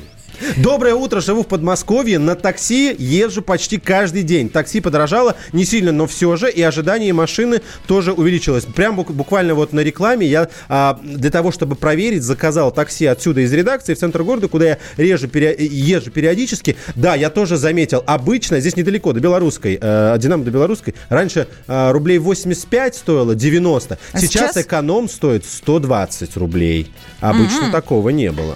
Доброе 0.57 0.95
утро, 0.95 1.21
живу 1.21 1.43
в 1.43 1.47
Подмосковье. 1.47 2.17
На 2.19 2.35
такси 2.35 2.93
езжу 2.97 3.41
почти 3.41 3.77
каждый 3.77 4.23
день. 4.23 4.49
Такси 4.49 4.81
подорожало 4.81 5.35
не 5.53 5.63
сильно, 5.63 5.91
но 5.91 6.05
все 6.07 6.35
же. 6.35 6.49
И 6.51 6.61
ожидание 6.61 7.13
машины 7.13 7.61
тоже 7.87 8.11
увеличилось. 8.13 8.65
Прям 8.65 8.99
бук- 8.99 9.13
буквально 9.13 9.53
вот 9.53 9.73
на 9.73 9.81
рекламе 9.81 10.25
я 10.27 10.49
а, 10.67 10.99
для 11.03 11.29
того, 11.29 11.51
чтобы 11.51 11.75
проверить, 11.75 12.23
заказал 12.23 12.71
такси 12.71 13.05
отсюда 13.05 13.41
из 13.41 13.53
редакции 13.53 13.93
в 13.93 13.99
центр 13.99 14.23
города, 14.23 14.47
куда 14.47 14.65
я 14.65 14.77
режу, 14.97 15.27
пере- 15.27 15.55
езжу 15.59 16.09
периодически. 16.11 16.75
Да, 16.95 17.15
я 17.15 17.29
тоже 17.29 17.55
заметил. 17.55 18.03
Обычно 18.05 18.59
здесь 18.59 18.75
недалеко, 18.75 19.13
до 19.13 19.19
Белорусской, 19.19 19.77
э, 19.79 20.17
Динамо 20.19 20.43
до 20.43 20.51
Белорусской. 20.51 20.95
Раньше 21.09 21.47
э, 21.67 21.91
рублей 21.91 22.17
85 22.17 22.95
стоило, 22.95 23.35
90. 23.35 23.97
А 24.11 24.19
сейчас, 24.19 24.53
сейчас? 24.53 24.65
эконом 24.65 25.07
стоит 25.07 25.45
120 25.45 26.35
рублей. 26.37 26.91
Обычно 27.21 27.71
такого 27.71 28.09
не 28.09 28.31
было. 28.31 28.55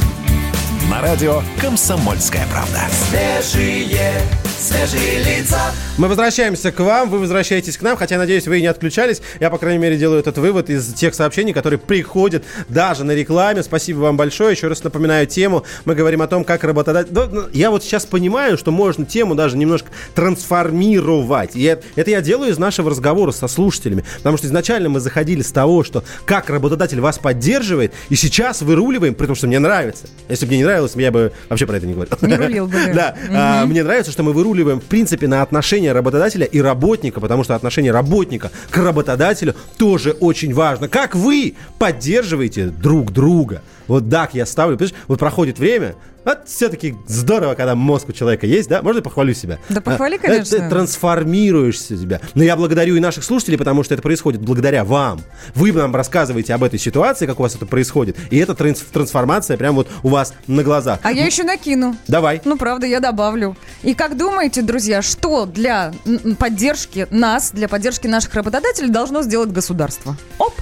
На 0.91 1.01
радио 1.01 1.41
«Комсомольская 1.61 2.45
правда». 2.51 2.81
Свежие, 2.91 4.21
свежие 4.59 5.23
лица. 5.23 5.71
Мы 5.97 6.09
возвращаемся 6.09 6.71
к 6.71 6.79
вам, 6.81 7.09
вы 7.09 7.19
возвращаетесь 7.19 7.77
к 7.77 7.81
нам, 7.81 7.95
хотя, 7.95 8.17
надеюсь, 8.17 8.45
вы 8.47 8.57
и 8.57 8.61
не 8.61 8.67
отключались. 8.67 9.21
Я, 9.39 9.49
по 9.49 9.57
крайней 9.57 9.79
мере, 9.79 9.97
делаю 9.97 10.19
этот 10.19 10.37
вывод 10.37 10.69
из 10.69 10.93
тех 10.93 11.13
сообщений, 11.15 11.53
которые 11.53 11.79
приходят 11.79 12.43
даже 12.67 13.03
на 13.05 13.11
рекламе. 13.11 13.63
Спасибо 13.63 13.99
вам 13.99 14.17
большое. 14.17 14.51
Еще 14.51 14.67
раз 14.67 14.83
напоминаю 14.83 15.27
тему. 15.27 15.63
Мы 15.85 15.95
говорим 15.95 16.21
о 16.23 16.27
том, 16.27 16.43
как 16.43 16.63
работодатель... 16.63 17.13
Ну, 17.13 17.47
Я 17.53 17.71
вот 17.71 17.83
сейчас 17.83 18.05
понимаю, 18.05 18.57
что 18.57 18.71
можно 18.71 19.05
тему 19.05 19.35
даже 19.35 19.57
немножко 19.57 19.89
трансформировать. 20.15 21.55
И 21.55 21.63
это, 21.63 21.83
это 21.95 22.09
я 22.09 22.21
делаю 22.21 22.51
из 22.51 22.57
нашего 22.57 22.89
разговора 22.89 23.31
со 23.31 23.47
слушателями. 23.47 24.03
Потому 24.17 24.37
что 24.37 24.47
изначально 24.47 24.89
мы 24.89 24.99
заходили 24.99 25.41
с 25.41 25.51
того, 25.51 25.83
что 25.83 26.03
как 26.25 26.49
работодатель 26.49 26.99
вас 26.99 27.17
поддерживает, 27.17 27.93
и 28.09 28.15
сейчас 28.15 28.61
выруливаем, 28.61 29.13
при 29.13 29.27
том, 29.27 29.35
что 29.35 29.47
мне 29.47 29.59
нравится. 29.59 30.07
Если 30.29 30.45
бы 30.45 30.49
мне 30.49 30.57
не 30.59 30.63
нравилось, 30.63 30.80
я 30.95 31.11
бы 31.11 31.31
вообще 31.49 31.65
про 31.65 31.77
это 31.77 31.87
не 31.87 31.93
говорил. 31.93 32.17
Не 32.21 32.35
рулил 32.35 32.67
бы, 32.67 32.77
да. 32.93 33.15
Да. 33.29 33.61
А, 33.61 33.65
Мне 33.65 33.83
нравится, 33.83 34.11
что 34.11 34.23
мы 34.23 34.33
выруливаем, 34.33 34.79
в 34.79 34.85
принципе, 34.85 35.27
на 35.27 35.41
отношения 35.41 35.91
работодателя 35.91 36.45
и 36.45 36.59
работника, 36.61 37.19
потому 37.19 37.43
что 37.43 37.55
отношение 37.55 37.91
работника 37.91 38.51
к 38.69 38.77
работодателю 38.77 39.55
тоже 39.77 40.11
очень 40.19 40.53
важно. 40.53 40.87
Как 40.87 41.15
вы 41.15 41.55
поддерживаете 41.79 42.67
друг 42.67 43.11
друга? 43.11 43.61
Вот 43.91 44.09
так 44.09 44.33
я 44.33 44.45
ставлю. 44.45 44.77
Понимаешь, 44.77 44.95
вот 45.09 45.19
проходит 45.19 45.59
время, 45.59 45.95
вот 46.23 46.47
все-таки 46.47 46.95
здорово, 47.07 47.55
когда 47.55 47.75
мозг 47.75 48.07
у 48.07 48.11
человека 48.13 48.45
есть, 48.47 48.69
да? 48.69 48.81
Можно 48.81 48.99
я 48.99 49.03
похвалю 49.03 49.33
себя? 49.33 49.59
Да 49.67 49.81
похвали, 49.81 50.15
А, 50.15 50.19
конечно. 50.19 50.59
Ты 50.59 50.69
трансформируешься 50.69 51.97
себя. 51.97 52.21
Но 52.35 52.43
я 52.43 52.55
благодарю 52.55 52.95
и 52.95 53.01
наших 53.01 53.25
слушателей, 53.25 53.57
потому 53.57 53.83
что 53.83 53.93
это 53.93 54.01
происходит 54.01 54.39
благодаря 54.39 54.85
вам. 54.85 55.21
Вы 55.55 55.73
нам 55.73 55.93
рассказываете 55.93 56.53
об 56.53 56.63
этой 56.63 56.79
ситуации, 56.79 57.25
как 57.25 57.39
у 57.39 57.43
вас 57.43 57.55
это 57.55 57.65
происходит. 57.65 58.15
И 58.29 58.37
эта 58.37 58.53
транс- 58.53 58.79
трансформация 58.93 59.57
прямо 59.57 59.77
вот 59.77 59.89
у 60.03 60.07
вас 60.07 60.33
на 60.47 60.63
глазах. 60.63 60.99
А 61.03 61.11
я 61.11 61.25
еще 61.25 61.43
накину. 61.43 61.97
Давай. 62.07 62.41
Ну, 62.45 62.57
правда, 62.57 62.85
я 62.87 63.01
добавлю. 63.01 63.57
И 63.83 63.93
как 63.93 64.15
думаете, 64.15 64.61
друзья, 64.61 65.01
что 65.01 65.45
для 65.45 65.91
поддержки 66.39 67.07
нас, 67.11 67.51
для 67.51 67.67
поддержки 67.67 68.07
наших 68.07 68.33
работодателей 68.35 68.89
должно 68.89 69.21
сделать 69.21 69.51
государство? 69.51 70.15
Оп! 70.37 70.53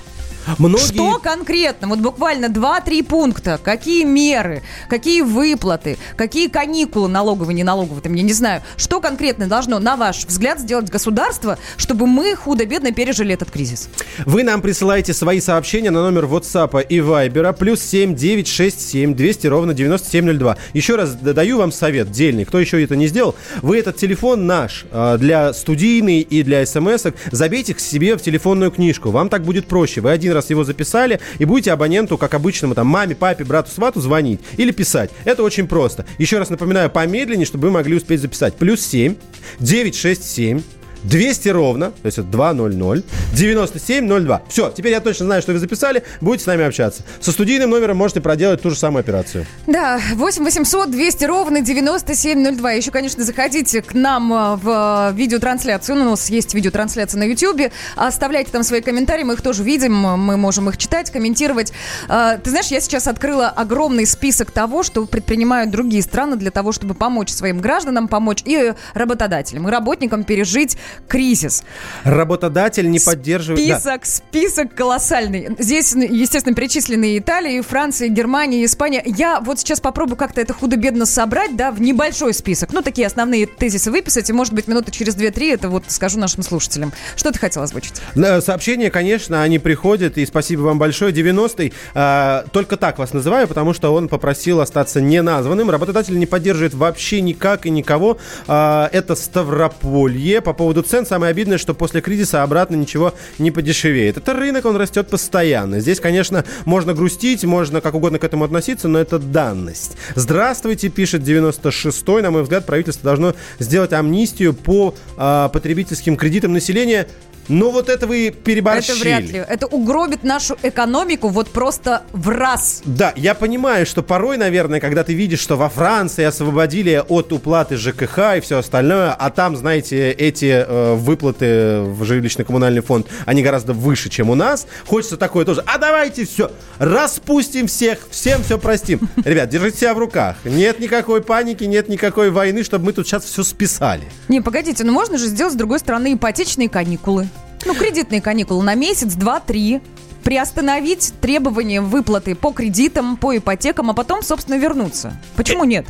Многие... 0.58 0.94
Что 0.94 1.20
конкретно? 1.20 1.88
Вот 1.88 2.00
буквально 2.00 2.48
2-3 2.48 3.04
пункта. 3.04 3.60
Какие 3.62 4.04
меры, 4.04 4.64
какие 4.90 5.22
выплаты, 5.22 5.98
какие 6.16 6.48
каникулы 6.48 7.08
налоговые, 7.08 7.56
не 7.56 7.64
налоговые, 7.64 8.02
там, 8.02 8.14
я 8.14 8.24
не 8.24 8.34
знаю. 8.34 8.62
Что 8.78 9.00
конкретно 9.02 9.48
должно, 9.48 9.80
на 9.80 9.96
ваш 9.96 10.26
взгляд, 10.26 10.60
сделать 10.60 10.90
государство, 10.90 11.58
чтобы 11.78 12.08
мы 12.08 12.36
худо-бедно 12.36 12.92
пережили 12.92 13.34
этот 13.34 13.52
кризис? 13.52 13.90
Вы 14.26 14.44
нам 14.44 14.62
присылаете 14.62 15.14
свои 15.14 15.40
сообщения 15.40 15.92
на 15.92 16.02
номер 16.02 16.26
WhatsApp 16.26 16.86
и 16.88 16.98
Viber 16.98 17.54
плюс 17.54 17.82
7967 17.82 19.14
200 19.14 19.48
ровно 19.48 19.74
9702. 19.74 20.58
Еще 20.74 20.96
раз 20.96 21.14
даю 21.16 21.58
вам 21.58 21.72
совет 21.72 22.12
дельный. 22.12 22.46
Кто 22.46 22.60
еще 22.60 22.84
это 22.84 22.96
не 22.96 23.08
сделал, 23.08 23.36
вы 23.62 23.78
этот 23.78 23.98
телефон 23.98 24.48
наш 24.48 24.86
э, 24.92 25.18
для 25.20 25.54
студийный 25.54 26.22
и 26.22 26.44
для 26.44 26.66
смс 26.66 27.06
забейте 27.32 27.74
к 27.74 27.80
себе 27.80 28.18
в 28.18 28.22
телефонную 28.22 28.72
книжку. 28.72 29.12
Вам 29.12 29.30
так 29.30 29.44
будет 29.44 29.68
проще. 29.68 30.02
Вы 30.02 30.12
один 30.12 30.34
раз 30.34 30.39
его 30.48 30.64
записали 30.64 31.20
и 31.38 31.46
будете 31.46 31.72
абоненту, 31.72 32.18
как 32.18 32.34
обычному, 32.34 32.76
там, 32.76 32.88
маме, 32.88 33.16
папе, 33.16 33.44
брату, 33.44 33.72
свату 33.72 34.02
звонить 34.02 34.40
или 34.58 34.72
писать. 34.72 35.12
Это 35.26 35.44
очень 35.44 35.68
просто. 35.68 36.06
Еще 36.18 36.38
раз 36.38 36.50
напоминаю, 36.50 36.90
помедленнее, 36.90 37.46
чтобы 37.46 37.68
вы 37.68 37.74
могли 37.74 37.96
успеть 37.96 38.22
записать. 38.22 38.56
Плюс 38.56 38.82
7 38.82 39.16
967 39.60 40.62
200 41.04 41.50
ровно, 41.50 41.92
то 41.92 42.06
есть 42.06 42.18
это 42.18 42.28
200 42.28 43.04
9702. 43.34 44.42
Все, 44.50 44.72
теперь 44.76 44.92
я 44.92 45.00
точно 45.00 45.26
знаю, 45.26 45.42
что 45.42 45.54
вы 45.54 45.60
записали, 45.60 46.04
будете 46.22 46.44
с 46.44 46.48
нами 46.48 46.66
общаться. 46.66 47.04
Со 47.22 47.32
студийным 47.32 47.70
номером 47.70 47.98
можете 47.98 48.22
проделать 48.22 48.62
ту 48.62 48.70
же 48.70 48.76
самую 48.76 49.02
операцию. 49.02 49.46
Да, 49.68 50.00
8 50.16 50.44
800 50.44 50.92
200 50.92 51.26
ровно 51.26 51.62
9702. 51.62 52.72
Еще, 52.72 52.92
конечно, 52.92 53.24
заходите 53.24 53.82
к 53.82 53.94
нам 53.94 54.34
э, 54.34 54.56
в 54.56 55.12
э, 55.12 55.16
видеотрансляцию. 55.16 55.98
Ну, 55.98 56.08
У 56.08 56.10
нас 56.12 56.30
есть 56.30 56.54
видеотрансляция 56.54 57.20
на 57.20 57.24
YouTube. 57.24 57.72
Оставляйте 57.96 58.52
там 58.52 58.64
свои 58.64 58.82
комментарии, 58.82 59.24
мы 59.24 59.34
их 59.34 59.42
тоже 59.42 59.64
видим. 59.64 59.94
Мы 59.94 60.38
можем 60.38 60.70
их 60.70 60.78
читать, 60.78 61.12
комментировать. 61.12 61.72
Э, 62.08 62.38
Ты 62.44 62.50
знаешь, 62.50 62.68
я 62.68 62.82
сейчас 62.82 63.08
открыла 63.08 63.50
огромный 63.50 64.06
список 64.06 64.52
того, 64.52 64.84
что 64.84 65.06
предпринимают 65.06 65.72
другие 65.72 66.04
страны 66.04 66.36
для 66.36 66.52
того, 66.52 66.72
чтобы 66.72 66.94
помочь 66.94 67.30
своим 67.30 67.60
гражданам, 67.60 68.08
помочь 68.08 68.42
и 68.46 68.74
работодателям, 68.94 69.68
и 69.68 69.72
работникам 69.72 70.24
пережить 70.24 70.78
кризис. 71.08 71.64
Работодатель 72.04 72.90
не 72.90 73.00
поддерживает... 73.00 73.68
Да. 73.68 73.80
Список, 73.80 74.06
список 74.06 74.76
колоссальный. 74.76 75.50
Здесь, 75.58 75.94
естественно, 75.94 76.56
перечислены 76.56 77.18
Италия, 77.18 77.62
Франция, 77.62 78.10
Германия, 78.10 78.66
Испания. 78.66 79.02
Я 79.06 79.40
вот 79.40 79.60
сейчас 79.60 79.80
попробую 79.80 80.18
как-то 80.18 80.42
это 80.42 80.54
худо-бедно 80.54 81.06
собрать, 81.06 81.56
да, 81.56 81.72
в 81.72 81.82
небольшой 81.82 82.34
список. 82.34 82.74
Ну, 82.74 82.82
такие 82.82 83.08
основные 83.08 83.46
тезисы 83.46 83.92
выписать, 83.92 84.30
и, 84.30 84.34
может 84.34 84.54
быть, 84.54 84.68
минуты 84.68 84.92
через 84.92 85.16
2-3 85.16 85.54
это 85.54 85.70
вот 85.70 85.86
скажу 85.88 86.20
нашим 86.20 86.44
слушателям. 86.44 86.94
Что 87.16 87.32
ты 87.32 87.40
хотел 87.40 87.64
озвучить? 87.64 88.02
Да, 88.16 88.42
Сообщения, 88.42 88.90
конечно, 88.90 89.42
они 89.44 89.60
приходят, 89.60 90.18
и 90.18 90.26
спасибо 90.26 90.62
вам 90.62 90.80
большое. 90.80 91.14
90-й, 91.14 91.74
а, 91.94 92.46
только 92.52 92.78
так 92.78 92.98
вас 92.98 93.14
называю, 93.14 93.48
потому 93.48 93.74
что 93.74 93.94
он 93.94 94.08
попросил 94.08 94.62
остаться 94.62 95.02
неназванным. 95.02 95.70
Работодатель 95.70 96.18
не 96.18 96.26
поддерживает 96.26 96.74
вообще 96.74 97.22
никак 97.22 97.66
и 97.66 97.70
никого. 97.70 98.18
А, 98.48 98.90
это 98.92 99.16
Ставрополье. 99.16 100.42
По 100.42 100.54
поводу 100.54 100.79
цен, 100.82 101.06
самое 101.06 101.32
обидное, 101.32 101.58
что 101.58 101.74
после 101.74 102.02
кризиса 102.02 102.44
обратно 102.44 102.76
ничего 102.76 103.14
не 103.38 103.52
подешевеет. 103.52 104.18
Это 104.18 104.34
рынок, 104.34 104.66
он 104.66 104.76
растет 104.76 105.08
постоянно. 105.08 105.80
Здесь, 105.80 106.00
конечно, 106.00 106.46
можно 106.66 106.94
грустить, 106.94 107.44
можно 107.44 107.82
как 107.82 107.96
угодно 107.96 108.20
к 108.20 108.24
этому 108.24 108.44
относиться, 108.46 108.88
но 108.88 109.00
это 109.00 109.20
данность. 109.20 109.98
Здравствуйте, 110.16 110.90
пишет 110.90 111.22
96-й. 111.22 112.22
На 112.22 112.32
мой 112.32 112.44
взгляд, 112.44 112.66
правительство 112.66 113.06
должно 113.06 113.36
сделать 113.60 113.94
амнистию 113.94 114.54
по 114.54 114.96
а, 115.18 115.50
потребительским 115.50 116.16
кредитам 116.16 116.54
населения 116.54 117.08
Ну 117.50 117.72
вот 117.72 117.90
это 117.90 118.06
вы 118.06 118.30
переборщили. 118.30 118.96
Это 118.96 119.02
вряд 119.02 119.24
ли. 119.24 119.44
Это 119.48 119.66
угробит 119.66 120.24
нашу 120.24 120.56
экономику 120.62 121.30
вот 121.30 121.50
просто 121.50 122.04
в 122.14 122.30
раз. 122.30 122.84
Да, 122.86 123.12
я 123.16 123.34
понимаю, 123.34 123.88
что 123.88 124.04
порой, 124.04 124.38
наверное, 124.38 124.80
когда 124.80 125.04
ты 125.04 125.14
видишь, 125.16 125.40
что 125.40 125.58
во 125.58 125.68
Франции 125.68 126.24
освободили 126.24 127.04
от 127.08 127.34
уплаты 127.34 127.76
ЖКХ 127.76 128.38
и 128.38 128.40
все 128.42 128.60
остальное, 128.60 129.14
а 129.14 129.30
там, 129.32 129.58
знаете, 129.58 130.12
эти 130.12 130.46
э, 130.46 130.94
выплаты 130.94 131.82
в 131.82 132.04
жилищно-коммунальный 132.04 132.82
фонд, 132.82 133.08
они 133.26 133.42
гораздо 133.42 133.74
выше, 133.74 134.10
чем 134.10 134.30
у 134.30 134.36
нас, 134.36 134.68
хочется 134.86 135.18
такое 135.18 135.44
тоже. 135.44 135.64
А 135.66 135.80
давайте 135.80 136.26
все, 136.26 136.52
распустим 136.78 137.66
всех, 137.66 138.08
всем 138.12 138.44
все 138.44 138.60
простим. 138.60 139.00
Ребят, 139.26 139.50
держите 139.50 139.80
себя 139.80 139.96
в 139.96 139.98
руках. 139.98 140.36
Нет 140.46 140.80
никакой 140.80 141.24
паники, 141.24 141.64
нет 141.64 141.90
никакой 141.90 142.30
войны, 142.30 142.64
чтобы 142.64 142.86
мы 142.86 142.94
тут 142.94 143.08
сейчас 143.08 143.24
все 143.24 143.44
списали. 143.44 144.04
Не, 144.28 144.42
погодите, 144.42 144.84
ну 144.84 144.94
можно 144.94 145.18
же 145.18 145.26
сделать, 145.26 145.54
с 145.54 145.58
другой 145.58 145.80
стороны, 145.80 146.14
ипотечные 146.14 146.70
каникулы. 146.70 147.28
Ну, 147.66 147.76
кредитные 147.76 148.22
каникулы 148.22 148.64
на 148.64 148.76
месяц, 148.76 149.14
два, 149.14 149.40
три. 149.40 149.82
Приостановить 150.24 151.14
требования 151.22 151.82
выплаты 151.82 152.36
по 152.36 152.52
кредитам, 152.52 153.18
по 153.18 153.38
ипотекам, 153.38 153.90
а 153.90 153.94
потом, 153.94 154.22
собственно, 154.22 154.56
вернуться. 154.56 155.14
Почему 155.36 155.64
нет? 155.64 155.88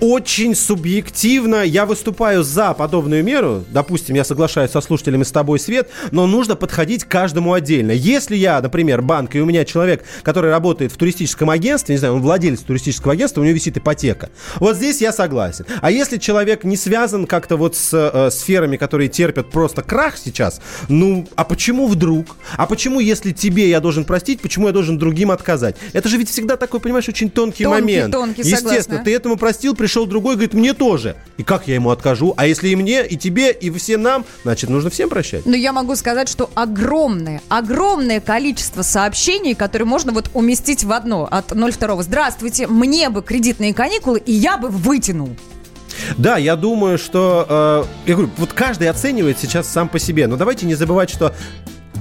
Очень 0.00 0.54
субъективно 0.54 1.62
я 1.62 1.86
выступаю 1.86 2.42
за 2.42 2.72
подобную 2.74 3.22
меру. 3.22 3.64
Допустим, 3.70 4.16
я 4.16 4.24
соглашаюсь 4.24 4.70
со 4.70 4.80
слушателями 4.80 5.22
с 5.24 5.30
тобой, 5.30 5.58
Свет, 5.58 5.90
но 6.10 6.26
нужно 6.26 6.56
подходить 6.56 7.04
к 7.04 7.08
каждому 7.08 7.52
отдельно. 7.52 7.90
Если 7.92 8.36
я, 8.36 8.60
например, 8.60 9.02
банк, 9.02 9.34
и 9.36 9.40
у 9.40 9.46
меня 9.46 9.64
человек, 9.64 10.04
который 10.22 10.50
работает 10.50 10.92
в 10.92 10.96
туристическом 10.96 11.50
агентстве, 11.50 11.94
не 11.94 11.98
знаю, 11.98 12.14
он 12.14 12.22
владелец 12.22 12.60
туристического 12.60 13.12
агентства, 13.12 13.40
у 13.40 13.44
него 13.44 13.54
висит 13.54 13.76
ипотека. 13.76 14.30
Вот 14.56 14.76
здесь 14.76 15.00
я 15.00 15.12
согласен. 15.12 15.66
А 15.82 15.90
если 15.90 16.16
человек 16.16 16.64
не 16.64 16.76
связан 16.76 17.26
как-то 17.26 17.56
вот 17.56 17.76
с 17.76 17.90
э, 17.92 18.30
сферами, 18.30 18.76
которые 18.78 19.08
терпят 19.08 19.50
просто 19.50 19.82
крах 19.82 20.16
сейчас, 20.16 20.60
ну, 20.88 21.28
а 21.36 21.44
почему 21.44 21.86
вдруг? 21.88 22.36
А 22.56 22.66
почему, 22.66 23.00
если 23.00 23.32
тебе 23.32 23.68
я 23.68 23.80
должен 23.80 24.04
простить, 24.04 24.40
почему 24.40 24.66
я 24.68 24.72
должен 24.72 24.98
другим 24.98 25.30
отказать? 25.30 25.76
Это 25.92 26.08
же 26.08 26.16
ведь 26.16 26.30
всегда 26.30 26.56
такой, 26.56 26.80
понимаешь, 26.80 27.08
очень 27.08 27.30
тонкий, 27.30 27.64
Тонкий, 27.64 27.80
момент. 27.82 28.12
тонкий, 28.12 28.40
Естественно, 28.40 28.82
согласна. 28.82 29.04
ты 29.04 29.14
этому 29.14 29.36
простил, 29.36 29.74
пришел 29.74 29.89
другой, 30.06 30.34
говорит, 30.34 30.54
мне 30.54 30.74
тоже. 30.74 31.16
И 31.36 31.42
как 31.42 31.68
я 31.68 31.74
ему 31.74 31.90
откажу? 31.90 32.34
А 32.36 32.46
если 32.46 32.68
и 32.68 32.76
мне, 32.76 33.06
и 33.06 33.16
тебе, 33.16 33.52
и 33.52 33.70
всем 33.70 34.02
нам, 34.02 34.24
значит, 34.42 34.70
нужно 34.70 34.90
всем 34.90 35.08
прощать. 35.08 35.46
Но 35.46 35.56
я 35.56 35.72
могу 35.72 35.96
сказать, 35.96 36.28
что 36.28 36.50
огромное, 36.54 37.42
огромное 37.48 38.20
количество 38.20 38.82
сообщений, 38.82 39.54
которые 39.54 39.86
можно 39.86 40.12
вот 40.12 40.30
уместить 40.34 40.84
в 40.84 40.92
одно 40.92 41.28
от 41.30 41.48
02. 41.48 42.02
Здравствуйте, 42.02 42.66
мне 42.66 43.10
бы 43.10 43.22
кредитные 43.22 43.74
каникулы, 43.74 44.20
и 44.20 44.32
я 44.32 44.56
бы 44.56 44.68
вытянул. 44.68 45.30
Да, 46.16 46.36
я 46.38 46.56
думаю, 46.56 46.98
что... 46.98 47.46
э, 48.06 48.08
я 48.10 48.14
говорю, 48.14 48.30
вот 48.36 48.52
каждый 48.52 48.88
оценивает 48.88 49.38
сейчас 49.38 49.68
сам 49.68 49.88
по 49.88 49.98
себе. 49.98 50.26
Но 50.26 50.36
давайте 50.36 50.66
не 50.66 50.74
забывать, 50.74 51.10
что 51.10 51.34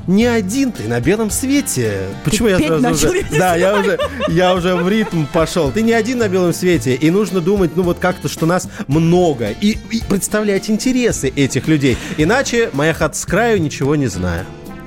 не 0.10 0.26
один 0.26 0.72
ты 0.72 0.88
на 0.88 1.00
белом 1.00 1.30
свете. 1.30 2.00
Почему 2.24 2.48
я 2.48 2.58
петь 2.58 2.68
сразу 2.68 2.84
начал, 2.84 3.10
уже... 3.10 3.18
я 3.32 3.40
Да, 3.40 3.56
я 3.56 3.80
уже, 3.80 4.00
я 4.28 4.56
уже 4.56 4.76
в 4.76 4.90
ритм 4.90 5.26
пошел. 5.32 5.72
Ты 5.72 5.84
не 5.84 5.94
один 5.94 6.18
на 6.18 6.28
белом 6.28 6.52
свете. 6.52 6.96
И 6.96 7.12
нужно 7.12 7.42
думать, 7.42 7.72
ну 7.76 7.84
вот 7.84 8.00
как-то, 8.00 8.28
что 8.28 8.46
нас 8.46 8.68
много. 8.88 9.52
И, 9.52 9.78
и 9.92 10.02
представлять 10.10 10.70
интересы 10.70 11.30
этих 11.30 11.68
людей. 11.68 11.96
Иначе 12.18 12.72
моя 12.74 12.94
хата 12.94 13.16
с 13.16 13.26
краю 13.26 13.62
ничего 13.62 13.96
не 13.96 14.08
знаю. 14.08 14.46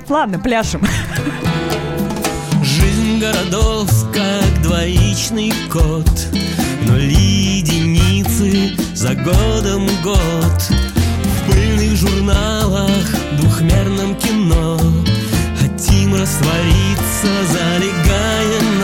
Ладно, 0.09 0.39
пляшем. 0.39 0.85
Жизнь 2.61 3.19
городов, 3.19 3.89
как 4.13 4.61
двоичный 4.61 5.53
код 5.71 6.09
Нули 6.87 7.59
единицы 7.59 8.71
за 8.93 9.15
годом 9.15 9.87
год 10.03 10.17
В 10.17 11.51
пыльных 11.51 11.95
журналах, 11.95 13.05
двухмерном 13.63 14.15
кино. 14.15 14.77
Хотим 15.59 16.15
раствориться, 16.15 17.29
залегая 17.51 18.61
на 18.79 18.82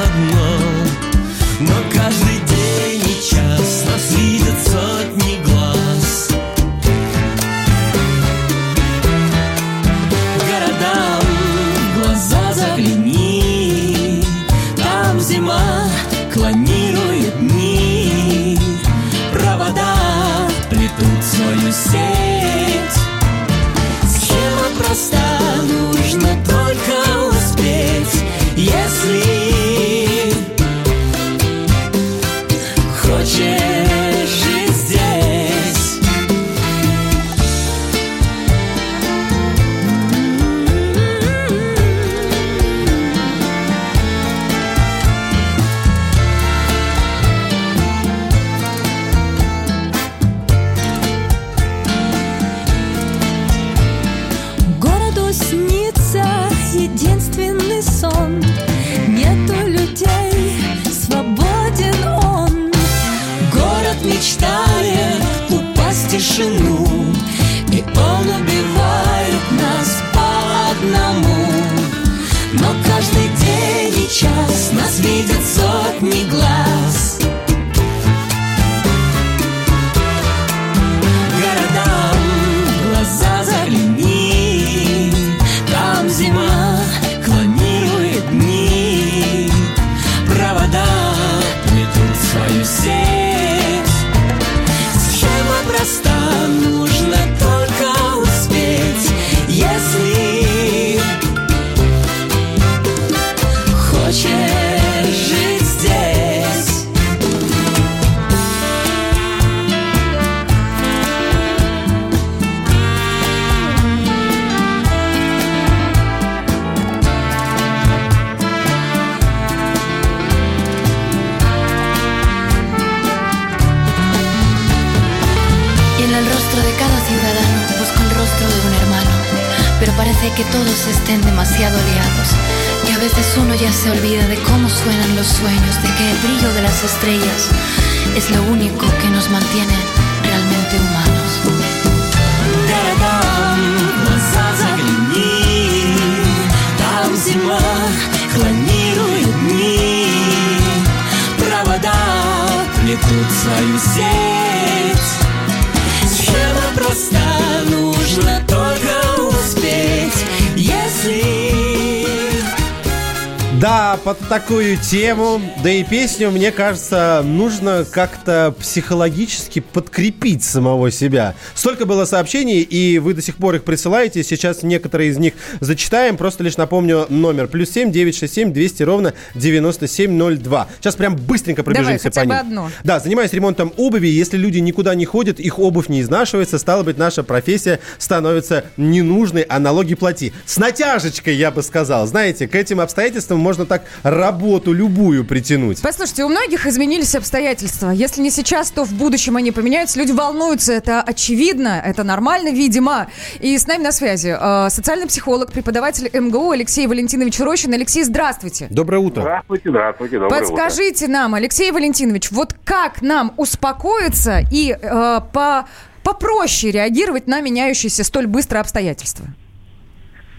такую 164.30 164.78
тему, 164.78 165.42
да 165.64 165.72
и 165.72 165.84
песню, 165.84 166.30
мне 166.30 166.52
кажется, 166.52 167.22
нужно 167.26 167.84
как-то 167.84 168.54
психологически 168.60 169.60
подкрепить 169.60 170.44
самого 170.44 170.92
себя. 170.92 171.34
Столько 171.60 171.86
было 171.86 172.06
сообщений, 172.06 172.62
и 172.62 173.00
вы 173.00 173.14
до 173.14 173.22
сих 173.22 173.36
пор 173.36 173.56
их 173.56 173.66
присылаете. 173.66 174.24
Сейчас 174.24 174.64
некоторые 174.64 175.10
из 175.10 175.18
них 175.18 175.34
зачитаем. 175.60 176.16
Просто 176.16 176.42
лишь 176.42 176.56
напомню 176.56 177.06
номер. 177.10 177.50
Плюс 177.50 177.70
семь 177.70 177.92
девять 177.92 178.16
шесть 178.16 178.36
семь 178.36 178.54
двести 178.54 178.84
ровно 178.84 179.14
девяносто 179.36 179.86
семь 179.86 180.14
ноль 180.14 180.38
два. 180.38 180.70
Сейчас 180.80 180.96
прям 180.96 181.18
быстренько 181.18 181.64
пробежимся 181.64 182.12
Давай, 182.12 182.28
по 182.28 182.32
ним. 182.32 182.40
одно. 182.40 182.72
Да, 182.86 183.02
занимаюсь 183.02 183.34
ремонтом 183.34 183.74
обуви. 183.76 184.08
Если 184.08 184.38
люди 184.38 184.60
никуда 184.60 184.96
не 184.96 185.04
ходят, 185.04 185.42
их 185.42 185.60
обувь 185.60 185.90
не 185.90 186.00
изнашивается, 186.00 186.60
стало 186.60 186.84
быть, 186.84 186.98
наша 186.98 187.24
профессия 187.24 187.82
становится 187.98 188.64
ненужной, 188.78 189.42
а 189.42 189.60
налоги 189.60 189.96
плати. 189.96 190.32
С 190.46 190.56
натяжечкой, 190.60 191.36
я 191.36 191.52
бы 191.52 191.62
сказал. 191.62 192.08
Знаете, 192.08 192.48
к 192.48 192.56
этим 192.56 192.80
обстоятельствам 192.80 193.38
можно 193.40 193.66
так 193.66 193.84
работу 194.04 194.72
любую 194.72 195.26
притянуть. 195.26 195.82
Послушайте, 195.82 196.24
у 196.24 196.30
многих 196.30 196.66
изменились 196.66 197.16
обстоятельства. 197.16 197.90
Если 197.90 198.22
не 198.22 198.32
сейчас, 198.32 198.72
то 198.72 198.86
в 198.86 198.94
будущем 198.94 199.36
они 199.36 199.52
поменяются. 199.52 200.00
Люди 200.00 200.14
волнуются, 200.14 200.72
это 200.72 201.02
очевидно, 201.02 201.49
это 201.58 202.04
нормально, 202.04 202.50
видимо. 202.50 203.08
И 203.40 203.58
с 203.58 203.68
нами 203.68 203.84
на 203.84 203.92
связи 203.92 204.36
э, 204.40 204.70
социальный 204.70 205.08
психолог, 205.08 205.52
преподаватель 205.52 206.10
МГУ 206.14 206.52
Алексей 206.52 206.88
Валентинович 206.88 207.40
Рощин. 207.40 207.74
Алексей, 207.74 208.04
здравствуйте. 208.04 208.68
Доброе 208.70 209.00
утро. 209.00 209.22
Здравствуйте, 209.22 209.70
здравствуйте, 209.70 210.20
доброе 210.20 210.40
Подскажите 210.40 211.08
нам, 211.08 211.36
Алексей 211.36 211.72
Валентинович, 211.72 212.32
вот 212.32 212.54
как 212.64 213.02
нам 213.02 213.34
успокоиться 213.38 214.42
и 214.52 214.72
э, 214.72 215.20
по 215.34 215.66
попроще 216.04 216.72
реагировать 216.72 217.28
на 217.28 217.42
меняющиеся 217.42 218.04
столь 218.04 218.28
быстро 218.28 218.60
обстоятельства? 218.60 219.26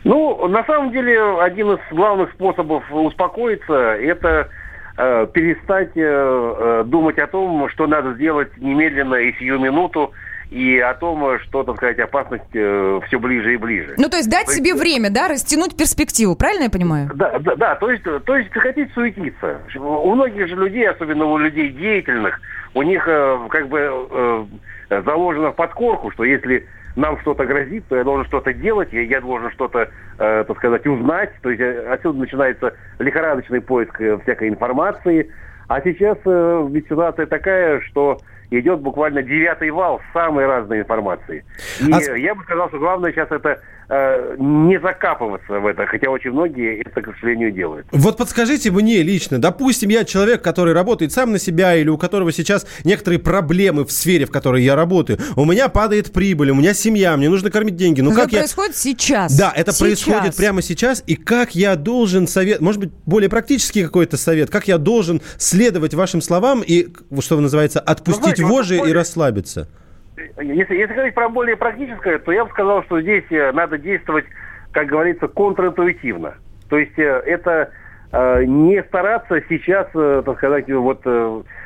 Ну, 0.05 0.49
на 0.49 0.65
самом 0.65 0.93
деле, 0.93 1.41
один 1.41 1.73
из 1.73 1.79
главных 1.91 2.33
способов 2.33 2.83
успокоиться– 2.91 3.75
это 3.75 4.49
э, 4.97 5.27
перестать 5.33 5.91
э, 5.95 6.01
э, 6.03 6.85
думать 6.87 7.19
о 7.19 7.27
том, 7.27 7.69
что 7.69 7.87
надо 7.87 8.15
сделать 8.15 8.57
немедленно 8.57 9.17
и 9.17 9.33
сию 9.35 9.59
минуту, 9.59 10.13
и 10.51 10.79
о 10.79 10.95
том, 10.95 11.39
что, 11.41 11.63
так 11.63 11.77
сказать, 11.77 11.99
опасность 12.01 12.45
э, 12.55 13.01
все 13.07 13.19
ближе 13.19 13.55
и 13.55 13.57
ближе. 13.57 13.95
Ну, 13.97 14.09
то 14.09 14.17
есть 14.17 14.29
дать 14.29 14.49
себе 14.49 14.75
время, 14.75 15.11
да, 15.11 15.29
растянуть 15.29 15.77
перспективу, 15.77 16.35
правильно 16.35 16.65
я 16.65 16.71
понимаю? 16.71 17.11
Да, 17.15 17.39
да, 17.39 17.55
да, 17.55 17.75
то 17.77 17.91
есть, 17.91 18.03
то 18.03 18.37
есть 18.37 18.53
хотите 18.53 18.91
суетиться. 18.93 19.61
У 19.77 20.15
многих 20.15 20.49
же 20.49 20.57
людей, 20.57 20.89
особенно 20.89 21.27
у 21.27 21.39
людей 21.39 21.71
деятельных, 21.71 22.41
у 22.75 22.83
них 22.83 23.07
э, 23.07 23.39
как 23.49 23.69
бы 23.69 23.79
э, 24.91 25.03
заложено 25.05 25.53
в 25.53 25.57
подкорку, 25.57 26.11
что 26.11 26.25
если 26.25 26.67
нам 26.97 27.21
что-то 27.21 27.47
грозит, 27.47 27.87
то 27.89 27.97
я 27.97 28.05
должен 28.05 28.27
что-то 28.27 28.53
делать, 28.53 28.93
я, 28.93 29.03
я 29.03 29.21
должен 29.21 29.51
что-то, 29.53 29.89
э, 30.19 30.45
так 30.47 30.57
сказать, 30.59 30.87
узнать. 30.87 31.31
То 31.43 31.51
есть 31.51 31.61
э, 31.61 31.93
отсюда 31.93 32.19
начинается 32.19 32.75
лихорадочный 32.99 33.61
поиск 33.61 34.01
э, 34.01 34.19
всякой 34.23 34.49
информации. 34.49 35.31
А 35.69 35.81
сейчас 35.83 36.19
э, 36.25 36.69
ведь 36.71 36.87
ситуация 36.87 37.27
такая, 37.27 37.81
что 37.83 38.19
идет 38.51 38.81
буквально 38.81 39.23
девятый 39.23 39.71
вал 39.71 40.01
самой 40.13 40.47
разной 40.47 40.81
информации. 40.81 41.45
И 41.81 41.91
А 41.93 42.17
я 42.17 42.35
бы 42.35 42.43
сказал, 42.43 42.69
что 42.69 42.79
главное 42.79 43.13
сейчас 43.13 43.31
это 43.31 43.61
э, 43.89 44.37
не 44.39 44.79
закапываться 44.81 45.61
в 45.61 45.67
это, 45.67 45.87
хотя 45.87 46.11
очень 46.11 46.33
многие 46.33 46.81
это, 46.81 47.01
к 47.01 47.15
сожалению, 47.15 47.53
делают. 47.53 47.87
Вот 47.93 48.17
подскажите 48.17 48.71
мне 48.71 49.03
лично, 49.03 49.39
допустим, 49.41 49.91
я 49.91 50.05
человек, 50.05 50.43
который 50.43 50.75
работает 50.75 51.13
сам 51.13 51.33
на 51.33 51.39
себя 51.39 51.77
или 51.77 51.89
у 51.89 51.99
которого 51.99 52.33
сейчас 52.33 52.67
некоторые 52.85 53.21
проблемы 53.21 53.85
в 53.85 53.93
сфере, 53.93 54.27
в 54.27 54.31
которой 54.31 54.63
я 54.63 54.75
работаю. 54.75 55.19
У 55.37 55.45
меня 55.45 55.69
падает 55.69 56.13
прибыль, 56.13 56.51
у 56.51 56.55
меня 56.55 56.75
семья, 56.75 57.17
мне 57.17 57.29
нужно 57.29 57.51
кормить 57.51 57.77
деньги. 57.77 58.01
Ну 58.01 58.11
это 58.11 58.23
как 58.23 58.33
я... 58.33 58.39
происходит 58.41 58.77
сейчас. 58.77 59.37
Да, 59.37 59.53
это 59.55 59.73
Сейчас. 59.73 59.79
происходит 59.79 60.37
прямо 60.37 60.63
сейчас. 60.63 61.03
И 61.07 61.15
как 61.15 61.55
я 61.55 61.77
должен 61.77 62.27
совет, 62.27 62.61
может 62.61 62.81
быть, 62.81 62.91
более 63.07 63.29
практический 63.29 63.85
какой-то 63.85 64.17
совет, 64.17 64.51
как 64.51 64.69
я 64.69 64.79
должен 64.79 65.23
следовать 65.39 65.95
вашим 65.95 66.21
словам 66.21 66.63
и, 66.67 66.89
что 67.21 67.41
называется, 67.41 67.81
отпустить 67.81 68.40
вот 68.43 68.53
вожжи 68.53 68.77
и 68.77 68.93
расслабиться? 68.93 69.69
Если, 70.39 70.75
если 70.75 70.95
говорить 70.95 71.15
про 71.15 71.29
более 71.29 71.57
практическое, 71.57 72.19
то 72.19 72.33
я 72.33 72.45
бы 72.45 72.51
сказал, 72.51 72.83
что 72.85 73.01
здесь 73.01 73.25
э, 73.31 73.53
надо 73.53 73.79
действовать, 73.79 74.27
как 74.73 74.87
говорится, 74.87 75.29
контринтуитивно. 75.29 76.35
То 76.69 76.79
есть 76.79 76.99
э, 76.99 77.23
это 77.25 77.71
э, 78.13 78.45
не 78.45 78.83
стараться 78.85 79.41
сейчас, 79.49 79.87
так 79.93 80.37
сказать, 80.37 80.71
вот 80.71 81.07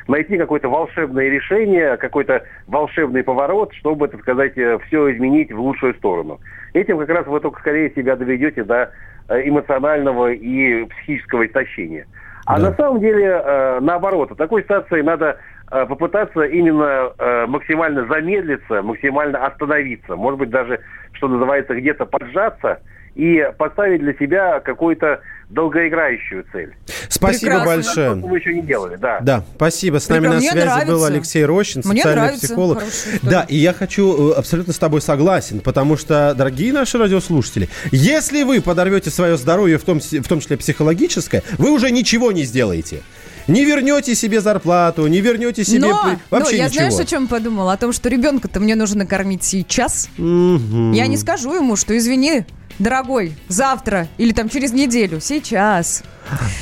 найти 0.07 0.37
какое-то 0.37 0.69
волшебное 0.69 1.29
решение, 1.29 1.97
какой-то 1.97 2.43
волшебный 2.67 3.23
поворот, 3.23 3.73
чтобы, 3.73 4.07
так 4.07 4.21
сказать, 4.21 4.53
все 4.53 5.13
изменить 5.13 5.51
в 5.51 5.59
лучшую 5.59 5.93
сторону. 5.95 6.39
Этим 6.73 6.97
как 6.99 7.09
раз 7.09 7.27
вы 7.27 7.39
только 7.39 7.59
скорее 7.59 7.89
себя 7.93 8.15
доведете 8.15 8.63
до 8.63 8.91
эмоционального 9.29 10.31
и 10.31 10.85
психического 10.85 11.45
истощения. 11.47 12.05
А 12.45 12.59
Да. 12.59 12.69
на 12.69 12.75
самом 12.75 12.99
деле, 12.99 13.79
наоборот, 13.81 14.31
в 14.31 14.35
такой 14.35 14.61
ситуации 14.61 15.01
надо 15.01 15.39
попытаться 15.67 16.41
именно 16.43 17.11
э, 17.17 17.45
максимально 17.47 18.05
замедлиться, 18.07 18.81
максимально 18.81 19.45
остановиться, 19.45 20.15
может 20.15 20.39
быть, 20.39 20.49
даже, 20.49 20.79
что 21.13 21.27
называется, 21.27 21.73
где-то 21.75 22.05
поджаться 22.05 22.79
и 23.15 23.49
поставить 23.57 24.01
для 24.01 24.13
себя 24.15 24.59
какую-то 24.59 25.21
долгоиграющую 25.49 26.43
цель. 26.51 26.75
Спасибо 27.07 27.51
Прекрасно. 27.59 27.75
большое. 27.75 28.15
Мы 28.15 28.37
еще 28.37 28.53
не 28.53 28.61
делали, 28.61 28.97
да. 28.97 29.19
Да, 29.21 29.43
спасибо. 29.55 29.99
С 29.99 30.09
нами 30.09 30.21
Прекрасно. 30.21 30.35
на 30.35 30.41
Мне 30.41 30.51
связи 30.51 30.65
нравится. 30.65 30.91
был 30.93 31.05
Алексей 31.05 31.45
Рощин, 31.45 31.81
Мне 31.85 31.97
социальный 32.01 32.21
нравится. 32.23 32.45
психолог. 32.47 32.83
Да, 33.23 33.45
и 33.47 33.55
я 33.55 33.73
хочу 33.73 34.31
э, 34.31 34.33
абсолютно 34.35 34.73
с 34.73 34.79
тобой 34.79 35.01
согласен, 35.01 35.61
потому 35.61 35.97
что, 35.97 36.33
дорогие 36.35 36.73
наши 36.73 36.97
радиослушатели, 36.97 37.69
если 37.91 38.43
вы 38.43 38.61
подорвете 38.61 39.09
свое 39.11 39.37
здоровье, 39.37 39.77
в 39.77 39.83
том, 39.83 39.99
в 39.99 40.27
том 40.27 40.39
числе 40.41 40.57
психологическое, 40.57 41.41
вы 41.57 41.71
уже 41.71 41.91
ничего 41.91 42.31
не 42.33 42.43
сделаете. 42.43 43.01
Не 43.47 43.63
вернете 43.65 44.15
себе 44.15 44.41
зарплату, 44.41 45.05
не 45.07 45.21
вернете 45.21 45.63
себе 45.63 45.79
Но, 45.79 46.01
при- 46.03 46.11
но 46.11 46.19
вообще 46.31 46.57
я 46.57 46.65
ничего. 46.65 46.89
знаешь, 46.89 46.99
о 46.99 47.05
чем 47.05 47.27
подумала? 47.27 47.73
О 47.73 47.77
том, 47.77 47.93
что 47.93 48.09
ребенка-то 48.09 48.59
мне 48.59 48.75
нужно 48.75 48.99
накормить 48.99 49.43
сейчас. 49.43 50.09
Мгм. 50.17 50.93
Я 50.93 51.07
не 51.07 51.17
скажу 51.17 51.53
ему, 51.53 51.75
что 51.75 51.95
извини, 51.97 52.45
дорогой, 52.79 53.35
завтра 53.47 54.07
или 54.17 54.31
там 54.31 54.49
через 54.49 54.71
неделю, 54.73 55.19
сейчас. 55.21 56.03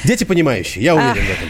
Дети 0.04 0.26
понимающие, 0.26 0.84
я 0.84 0.96
уверен 0.96 1.14
в 1.26 1.30
этом. 1.30 1.50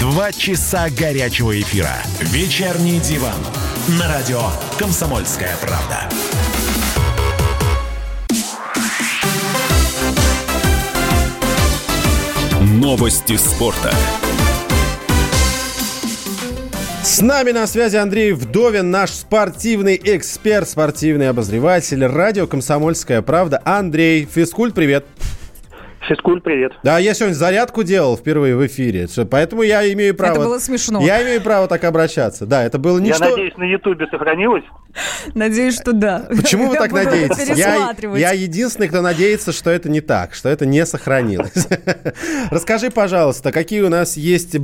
Два 0.00 0.32
часа 0.32 0.88
горячего 0.88 1.60
эфира. 1.60 1.92
Вечерний 2.20 2.98
диван. 3.00 3.36
На 3.98 4.08
радио 4.08 4.40
«Комсомольская 4.78 5.54
правда». 5.60 6.08
Новости 12.62 13.36
спорта. 13.36 13.94
С 17.04 17.20
нами 17.20 17.50
на 17.50 17.66
связи 17.66 17.96
Андрей 17.96 18.32
Вдовин, 18.32 18.90
наш 18.90 19.10
спортивный 19.10 20.00
эксперт, 20.02 20.66
спортивный 20.66 21.28
обозреватель, 21.28 22.06
радио 22.06 22.46
«Комсомольская 22.46 23.20
правда». 23.20 23.60
Андрей, 23.66 24.24
физкульт, 24.24 24.74
привет. 24.74 25.04
Физкульт, 26.08 26.42
привет. 26.42 26.72
Да, 26.82 26.98
я 26.98 27.12
сегодня 27.12 27.34
зарядку 27.34 27.82
делал 27.82 28.16
впервые 28.16 28.56
в 28.56 28.66
эфире, 28.66 29.06
поэтому 29.30 29.62
я 29.62 29.90
имею 29.92 30.14
право... 30.14 30.32
Это 30.32 30.40
было 30.40 30.58
смешно. 30.58 31.00
Я 31.00 31.22
имею 31.22 31.42
право 31.42 31.68
так 31.68 31.84
обращаться. 31.84 32.46
Да, 32.46 32.64
это 32.64 32.78
было 32.78 32.98
Я 32.98 33.04
ничто... 33.04 33.24
надеюсь, 33.24 33.56
на 33.56 33.64
Ютубе 33.64 34.06
сохранилось. 34.10 34.64
Надеюсь, 35.34 35.76
что 35.76 35.92
да. 35.92 36.26
Почему 36.28 36.68
вы 36.68 36.74
Я 36.74 36.80
так 36.80 36.92
надеетесь? 36.92 37.56
Я, 37.56 37.94
я 38.16 38.32
единственный, 38.32 38.88
кто 38.88 39.02
надеется, 39.02 39.52
что 39.52 39.70
это 39.70 39.90
не 39.90 40.00
так, 40.00 40.34
что 40.34 40.48
это 40.48 40.64
не 40.64 40.86
сохранилось. 40.86 41.68
Расскажи, 42.50 42.90
пожалуйста, 42.90 43.52
какие 43.52 43.82
у 43.82 43.90
нас 43.90 44.16
есть 44.16 44.56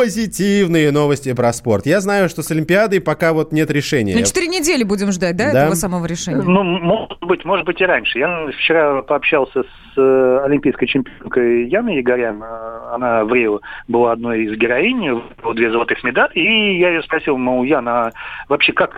позитивные 0.00 0.90
новости 0.92 1.34
про 1.34 1.52
спорт. 1.52 1.84
Я 1.84 2.00
знаю, 2.00 2.30
что 2.30 2.42
с 2.42 2.50
Олимпиадой 2.50 3.02
пока 3.02 3.34
вот 3.34 3.52
нет 3.52 3.70
решения. 3.70 4.14
Ну, 4.16 4.24
четыре 4.24 4.46
недели 4.46 4.82
будем 4.82 5.12
ждать, 5.12 5.36
да, 5.36 5.52
Да. 5.52 5.62
этого 5.64 5.74
самого 5.74 6.06
решения? 6.06 6.42
Ну, 6.42 6.62
может 6.62 7.20
быть, 7.20 7.44
может 7.44 7.66
быть 7.66 7.80
и 7.82 7.84
раньше. 7.84 8.18
Я 8.18 8.46
вчера 8.58 9.02
пообщался 9.02 9.62
с 9.62 9.98
э, 9.98 10.40
олимпийской 10.46 10.86
чемпионкой 10.86 11.68
Яной 11.68 11.96
Егорян. 11.96 12.42
Э, 12.42 12.94
Она 12.94 13.24
в 13.26 13.34
Рио 13.34 13.60
была 13.88 14.12
одной 14.12 14.44
из 14.44 14.56
героинь, 14.58 15.22
две 15.54 15.70
золотых 15.70 16.02
медали. 16.02 16.32
И 16.34 16.78
я 16.78 16.88
ее 16.88 17.02
спросил, 17.02 17.36
мол, 17.36 17.62
Яна, 17.64 18.06
а 18.06 18.12
вообще 18.48 18.72
как 18.72 18.96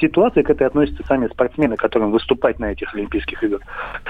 ситуация 0.00 0.42
к 0.42 0.50
этой 0.50 0.66
относятся 0.66 1.04
сами 1.06 1.26
спортсмены, 1.28 1.76
которым 1.76 2.10
выступать 2.10 2.58
на 2.58 2.72
этих 2.72 2.94
Олимпийских 2.94 3.42
играх. 3.42 3.62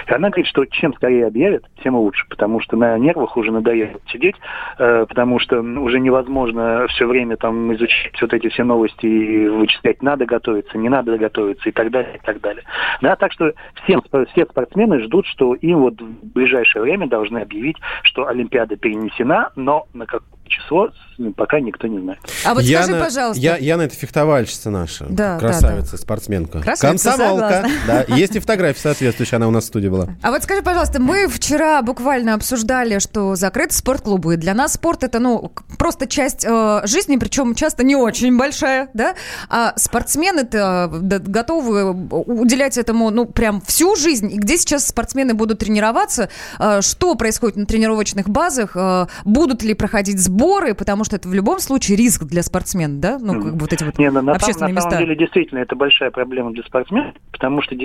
И 0.07 0.13
она 0.13 0.29
говорит, 0.29 0.47
что 0.47 0.65
чем 0.65 0.95
скорее 0.95 1.27
объявят, 1.27 1.65
тем 1.83 1.97
лучше, 1.97 2.27
потому 2.29 2.61
что 2.61 2.77
на 2.77 2.97
нервах 2.99 3.37
уже 3.37 3.53
надоело 3.53 4.01
сидеть, 4.11 4.37
э, 4.79 5.07
потому 5.09 5.39
что 5.39 5.61
уже 5.61 6.01
невозможно 6.01 6.87
все 6.89 7.07
время 7.07 7.37
там 7.37 7.75
изучать 7.75 8.21
вот 8.21 8.33
эти 8.33 8.49
все 8.49 8.65
новости 8.65 9.07
и 9.07 9.49
вычислять, 9.49 10.03
надо 10.03 10.27
готовиться, 10.27 10.79
не 10.79 10.89
надо 10.89 11.17
готовиться 11.19 11.69
и 11.69 11.73
так 11.73 11.91
далее, 11.91 12.17
и 12.17 12.25
так 12.25 12.41
далее. 12.41 12.65
Да, 13.01 13.17
так 13.17 13.33
что 13.33 13.53
всем, 13.85 14.03
все 14.33 14.47
спортсмены 14.47 15.01
ждут, 15.03 15.27
что 15.27 15.55
им 15.55 15.81
вот 15.81 16.01
в 16.01 16.33
ближайшее 16.33 16.83
время 16.83 17.07
должны 17.09 17.39
объявить, 17.39 17.77
что 18.03 18.27
Олимпиада 18.27 18.77
перенесена, 18.77 19.51
но 19.57 19.87
на 19.95 20.07
какое 20.07 20.27
число 20.49 20.91
пока 21.37 21.61
никто 21.61 21.87
не 21.87 22.01
знает. 22.01 22.19
А 22.45 22.55
вот 22.55 22.65
скажи, 22.65 22.93
Яна- 22.93 23.05
пожалуйста. 23.05 23.41
Я, 23.43 23.57
Яна 23.57 23.83
это 23.83 23.95
фехтовальщица 23.97 24.71
наша. 24.71 25.07
Да, 25.09 25.39
Красавица, 25.39 25.97
спортсменка. 25.97 26.61
Красавица, 26.61 27.11
Комсомолка. 27.11 27.51
согласна. 27.63 27.71
Да. 28.09 28.15
Есть 28.17 28.37
и 28.37 28.39
фотография 28.39 28.81
соответствующая, 28.81 29.37
она 29.37 29.49
у 29.49 29.51
нас 29.51 29.65
в 29.65 29.67
студии 29.69 29.89
была. 29.89 30.09
А 30.23 30.31
вот 30.31 30.43
скажи, 30.43 30.63
пожалуйста, 30.63 31.01
мы 31.01 31.29
вчера 31.29 31.83
буквально 31.83 32.35
обсуждали, 32.35 32.99
что 32.99 33.35
закрыты 33.37 33.75
спортклубы. 33.75 34.35
И 34.35 34.37
Для 34.37 34.55
нас 34.55 34.75
спорт 34.75 35.03
это, 35.05 35.19
ну, 35.19 35.53
просто 35.79 36.07
часть 36.07 36.45
э, 36.49 36.81
жизни, 36.85 37.17
причем 37.17 37.55
часто 37.55 37.83
не 37.85 37.97
очень 37.97 38.37
большая, 38.37 38.89
да? 38.95 39.15
А 39.49 39.73
спортсмены-то 39.77 40.91
э, 40.93 41.19
готовы 41.19 41.91
уделять 41.93 42.79
этому, 42.79 43.11
ну, 43.11 43.25
прям 43.27 43.61
всю 43.63 43.97
жизнь. 43.97 44.33
И 44.33 44.37
где 44.37 44.57
сейчас 44.59 44.87
спортсмены 44.87 45.35
будут 45.35 45.59
тренироваться? 45.61 46.29
Э, 46.59 46.81
что 46.83 47.15
происходит 47.15 47.57
на 47.57 47.67
тренировочных 47.67 48.29
базах? 48.29 48.73
Э, 48.75 49.07
будут 49.25 49.63
ли 49.63 49.75
проходить 49.75 50.19
сборы? 50.21 50.75
Потому 50.75 51.05
что 51.07 51.17
это 51.17 51.29
в 51.29 51.33
любом 51.35 51.59
случае 51.61 51.97
риск 51.97 52.25
для 52.25 52.43
спортсмена, 52.43 53.01
да? 53.01 53.19
Ну, 53.21 53.41
как 53.43 53.55
бы 53.55 53.61
вот 53.61 53.73
эти 53.73 53.83
вот 53.85 53.99
Не, 53.99 54.09
ну, 54.11 54.15
на, 54.17 54.21
самом- 54.21 54.35
общественные 54.37 54.73
на 54.73 54.77
места. 54.77 54.91
самом 54.91 55.05
деле 55.07 55.17
действительно 55.17 55.59
это 55.61 55.75
большая 55.77 56.11
проблема 56.11 56.53
для 56.53 56.63
спортсменов, 56.65 57.15
потому 57.33 57.63
что 57.63 57.75
э, 57.75 57.79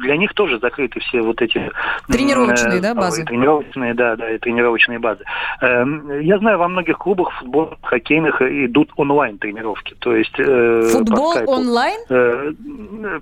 для 0.00 0.16
них 0.16 0.32
тоже 0.34 0.58
закрыты 0.60 1.00
все 1.00 1.20
вот 1.22 1.40
эти 1.42 1.70
Тренировочные, 2.08 2.78
э, 2.78 2.80
да, 2.80 2.94
базы? 2.94 3.24
Тренировочные, 3.24 3.94
да, 3.94 4.16
да, 4.16 4.30
и 4.30 4.38
тренировочные 4.38 4.98
базы. 4.98 5.24
Эм, 5.60 6.20
Я 6.20 6.38
знаю, 6.38 6.58
во 6.58 6.68
многих 6.68 6.98
клубах 6.98 7.32
футбольных, 7.40 7.78
хоккейных 7.82 8.40
э, 8.42 8.66
идут 8.66 8.90
онлайн 8.96 9.38
тренировки, 9.38 9.94
то 9.98 10.14
есть 10.14 10.34
э, 10.38 10.88
Футбол 10.92 11.34
онлайн? 11.46 12.00
Э, 12.08 12.52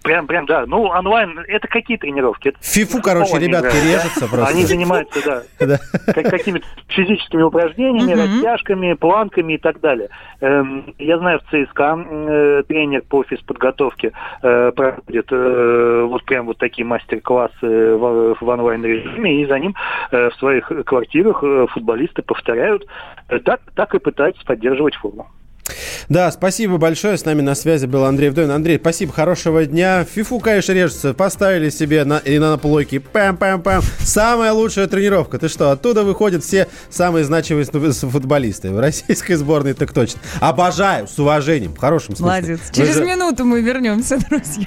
Прям, 0.03 0.27
прям, 0.27 0.47
да. 0.47 0.65
Ну, 0.67 0.83
онлайн, 0.85 1.39
это 1.49 1.69
какие 1.69 1.97
тренировки? 1.97 2.53
Фифу, 2.61 2.93
футбол 2.99 3.13
короче, 3.13 3.39
ребятки 3.39 3.69
играют, 3.77 3.85
да? 3.85 3.99
режутся 4.03 4.27
просто. 4.29 4.47
Они 4.47 4.65
занимаются, 4.65 5.21
да, 5.25 5.43
Да. 5.67 5.79
как- 6.13 6.31
какими-то 6.31 6.67
физическими 6.89 7.43
упражнениями, 7.43 8.40
растяжками, 8.41 8.95
планками 8.95 9.55
и 9.55 9.59
так 9.59 9.81
далее. 9.81 10.09
Эм, 10.41 10.95
Я 10.99 11.19
знаю, 11.19 11.41
в 11.41 11.51
ЦСКА 11.51 11.99
э, 11.99 12.63
тренер 12.69 13.03
по 13.09 13.23
физподготовке 13.23 14.13
э, 14.43 14.73
проводит 14.73 15.27
э, 15.31 16.07
вот 16.09 16.25
прям 16.25 16.47
вот 16.47 16.59
такие 16.59 16.85
мастер-классы 16.85 17.97
в, 17.97 18.37
онлайн-режиме, 18.41 19.43
и 19.43 19.47
за 19.47 19.59
ним 19.59 19.75
в 20.11 20.33
своих 20.39 20.71
квартирах 20.85 21.43
футболисты 21.71 22.23
повторяют. 22.23 22.87
Так, 23.45 23.61
так 23.75 23.95
и 23.95 23.99
пытаются 23.99 24.45
поддерживать 24.45 24.97
форму. 24.97 25.27
Да, 26.09 26.31
спасибо 26.31 26.77
большое. 26.77 27.17
С 27.17 27.25
нами 27.25 27.41
на 27.43 27.55
связи 27.55 27.87
был 27.87 28.05
Андрей 28.05 28.31
Вдовин. 28.31 28.51
Андрей, 28.51 28.79
спасибо, 28.79 29.13
хорошего 29.13 29.65
дня. 29.65 30.05
Фифу, 30.05 30.39
конечно, 30.39 30.73
режется. 30.73 31.15
Поставили 31.15 31.71
себе 31.71 32.05
на, 32.05 32.19
и 32.19 32.39
на 32.39 32.57
плойке. 32.59 32.99
Пам-пам-пам. 32.99 33.83
Самая 34.01 34.53
лучшая 34.53 34.87
тренировка. 34.87 35.39
Ты 35.39 35.49
что, 35.49 35.71
оттуда 35.71 36.03
выходят 36.05 36.45
все 36.45 36.69
самые 36.89 37.25
значимые 37.25 37.65
футболисты. 37.65 38.71
В 38.71 38.79
российской 38.79 39.35
сборной 39.35 39.75
так 39.75 39.93
точно. 39.93 40.21
Обожаю, 40.41 41.07
с 41.07 41.19
уважением, 41.19 41.75
в 41.75 41.79
хорошем 41.79 42.17
смысле. 42.17 42.25
Молодец. 42.27 42.61
Вы 42.69 42.75
Через 42.75 42.97
же- 42.97 43.05
минуту 43.05 43.45
мы 43.45 43.61
вернемся, 43.61 44.19
друзья. 44.29 44.67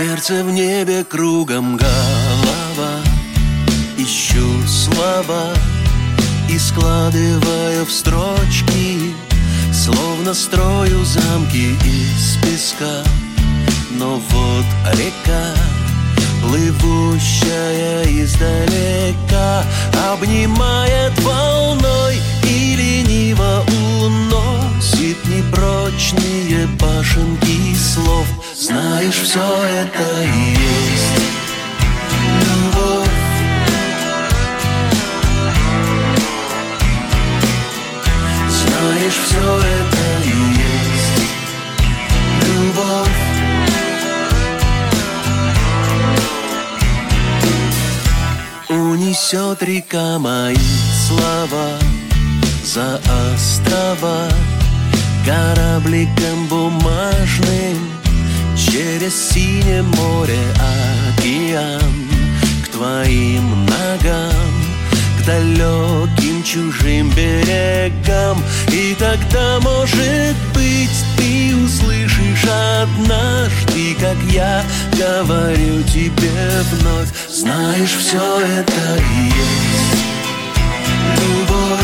Сердце 0.00 0.42
в 0.44 0.50
небе 0.50 1.04
кругом 1.04 1.76
голова. 1.76 3.02
Ищу 3.98 4.66
слова 4.66 5.52
и 6.48 6.58
складываю 6.58 7.84
в 7.84 7.92
строчки 7.92 9.14
Словно 9.74 10.32
строю 10.32 11.04
замки 11.04 11.76
из 11.84 12.38
песка. 12.42 13.04
Но 13.90 14.22
вот 14.30 14.64
река, 14.94 15.54
плывущая 16.40 18.04
издалека 18.04 19.64
Обнимает 20.10 21.12
волной 21.20 22.16
и 22.44 22.74
лениво 22.74 23.66
уносит 23.92 25.18
Непрочные 25.26 26.68
башенки 26.78 27.74
слов 27.74 28.39
Знаешь, 28.60 29.14
все 29.14 29.40
это 29.40 30.22
и 30.22 30.50
есть. 30.50 31.22
Любовь. 32.44 33.08
Знаешь, 38.50 39.18
все 39.24 39.60
это 39.60 40.04
и 40.26 40.36
есть. 40.60 41.22
Любовь. 42.44 43.20
Унесет 48.68 49.62
река 49.62 50.18
мои 50.18 50.54
слова 51.08 51.78
за 52.62 53.00
острова. 53.32 54.28
Корабликом 55.24 56.46
бумажным 56.48 57.99
Через 58.60 59.30
синее 59.30 59.82
море 59.82 60.38
океан 61.16 62.08
К 62.62 62.68
твоим 62.68 63.64
ногам 63.64 64.52
К 65.18 65.26
далеким 65.26 66.42
чужим 66.44 67.10
берегам. 67.10 68.42
И 68.70 68.94
тогда, 68.98 69.60
может 69.60 70.36
быть, 70.52 70.90
ты 71.16 71.56
услышишь 71.56 72.44
однажды 72.82 73.96
Как 73.98 74.16
я 74.30 74.62
говорю 74.92 75.82
тебе 75.84 76.30
вновь. 76.72 77.08
Знаешь, 77.30 77.96
все 77.98 78.40
это 78.40 78.98
и 78.98 79.24
есть 79.24 80.00
любовь 81.16 81.79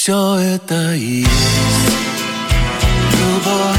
все 0.00 0.38
это 0.38 0.94
и 0.94 1.20
есть 1.20 1.28
любовь. 3.20 3.76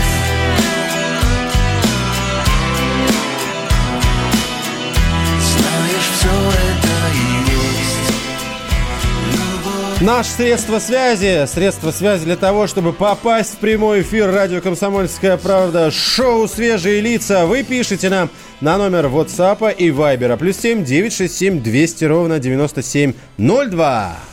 Наше 10.02 10.30
средство 10.30 10.78
связи, 10.78 11.48
средство 11.48 11.90
связи 11.90 12.26
для 12.26 12.36
того, 12.36 12.68
чтобы 12.68 12.94
попасть 12.94 13.56
в 13.56 13.58
прямой 13.58 14.02
эфир 14.02 14.32
радио 14.32 14.62
«Комсомольская 14.62 15.38
правда», 15.38 15.90
шоу 15.90 16.48
«Свежие 16.48 17.02
лица». 17.02 17.48
Вы 17.48 17.64
пишете 17.64 18.10
нам 18.10 18.30
на 18.62 18.78
номер 18.78 19.08
WhatsApp 19.08 19.76
и 19.76 19.90
Viber. 19.90 20.38
Плюс 20.38 20.58
7 20.58 20.84
967 20.84 21.64
200 21.64 22.06
ровно 22.06 22.38
9702. 22.38 24.31